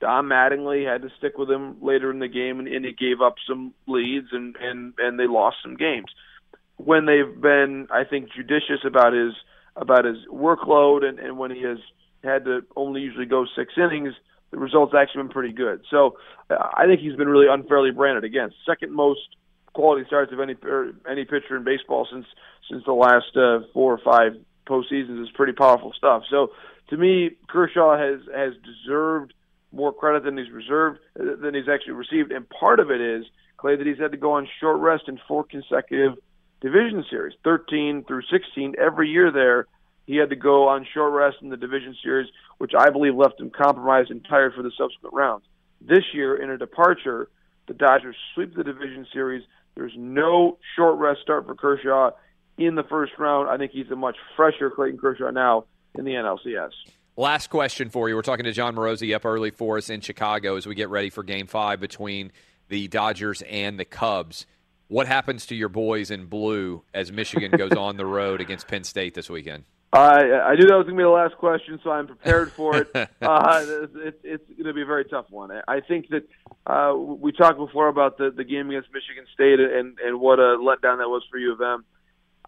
[0.01, 3.21] Don Mattingly had to stick with him later in the game, and, and he gave
[3.21, 6.07] up some leads, and and and they lost some games.
[6.85, 9.33] When they've been, I think, judicious about his
[9.76, 11.78] about his workload, and, and when he has
[12.22, 14.14] had to only usually go six innings,
[14.51, 15.83] the results actually been pretty good.
[15.91, 16.16] So
[16.51, 18.24] uh, I think he's been really unfairly branded.
[18.24, 19.20] Again, second most
[19.72, 20.57] quality starts of any
[21.09, 22.26] any pitcher in baseball since
[22.68, 24.33] since the last uh, four or five
[24.66, 26.22] postseasons is pretty powerful stuff.
[26.31, 26.49] So
[26.91, 29.33] to me, Kershaw has has deserved
[29.72, 33.24] more credit than he's reserved than he's actually received, and part of it is
[33.57, 36.18] Clay that he's had to go on short rest in four consecutive
[36.61, 38.75] division series, 13 through 16.
[38.79, 39.67] Every year there,
[40.07, 43.41] he had to go on short rest in the division series, which I believe left
[43.41, 45.45] him compromised and tired for the subsequent rounds.
[45.81, 47.29] This year, in a departure,
[47.67, 49.45] the Dodgers sweep the division series.
[49.75, 52.11] There's no short rest start for Kershaw
[52.59, 53.49] in the first round.
[53.49, 55.65] I think he's a much fresher Clayton Kershaw now
[55.97, 56.73] in the NLCS.
[57.17, 58.17] Last question for you.
[58.17, 61.11] We're talking to Jon Morosi up early for us in Chicago as we get ready
[61.11, 62.33] for game five between
[62.69, 64.47] the Dodgers and the Cubs.
[64.91, 68.82] What happens to your boys in blue as Michigan goes on the road against Penn
[68.82, 69.62] State this weekend?
[69.93, 72.76] I I knew that was going to be the last question, so I'm prepared for
[72.76, 72.91] it.
[72.95, 75.53] uh, it it's going to be a very tough one.
[75.68, 76.28] I think that
[76.66, 80.59] uh, we talked before about the the game against Michigan State and and what a
[80.59, 81.84] letdown that was for U of M.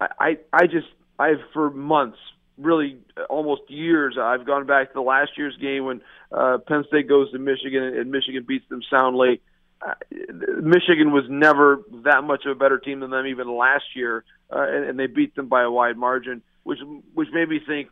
[0.00, 0.88] I I, I just
[1.20, 2.18] I've for months,
[2.58, 2.98] really
[3.30, 6.00] almost years, I've gone back to the last year's game when
[6.32, 9.40] uh, Penn State goes to Michigan and Michigan beats them soundly.
[9.84, 9.94] Uh,
[10.62, 14.60] Michigan was never that much of a better team than them even last year, uh,
[14.60, 16.78] and, and they beat them by a wide margin, which
[17.14, 17.88] which made me think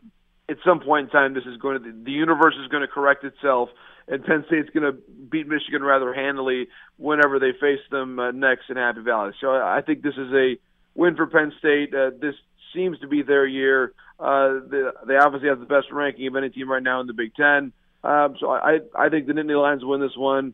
[0.47, 3.23] at some point in time this is going to the universe is going to correct
[3.23, 3.69] itself,
[4.07, 4.97] and Penn State's going to
[5.29, 6.67] beat Michigan rather handily
[6.97, 9.33] whenever they face them uh, next in Happy Valley.
[9.41, 10.57] So I I think this is a
[10.95, 11.93] win for Penn State.
[11.93, 12.35] Uh, this
[12.73, 13.93] seems to be their year.
[14.17, 17.13] Uh, they, they obviously have the best ranking of any team right now in the
[17.13, 17.73] Big Ten.
[18.03, 20.53] Um, so I I think the Nittany Lions win this one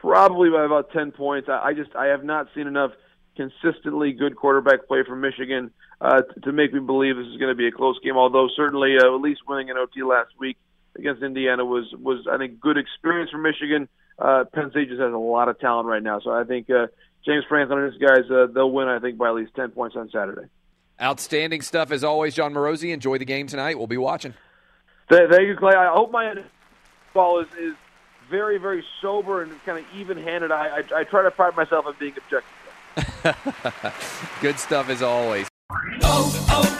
[0.00, 1.48] probably by about 10 points.
[1.48, 2.92] I, I just I have not seen enough
[3.36, 5.70] consistently good quarterback play from Michigan
[6.00, 8.16] uh, to, to make me believe this is going to be a close game.
[8.16, 10.56] Although certainly uh, at least winning an OT last week
[10.96, 13.88] against Indiana was was I think good experience for Michigan.
[14.18, 16.88] Uh, Penn State just has a lot of talent right now, so I think uh,
[17.24, 18.88] James Franklin and his guys uh, they'll win.
[18.88, 20.48] I think by at least 10 points on Saturday.
[21.00, 22.92] Outstanding stuff as always, Jon Morosi.
[22.92, 23.78] Enjoy the game tonight.
[23.78, 24.34] We'll be watching.
[25.10, 25.72] Th- Thank you, Clay.
[25.74, 26.34] I hope my
[27.14, 27.74] ball is, is
[28.30, 30.52] very, very sober and kind of even-handed.
[30.52, 32.46] I, I, I try to pride myself on being objective.
[34.40, 35.48] Good stuff as always.
[36.02, 36.79] Oh, oh,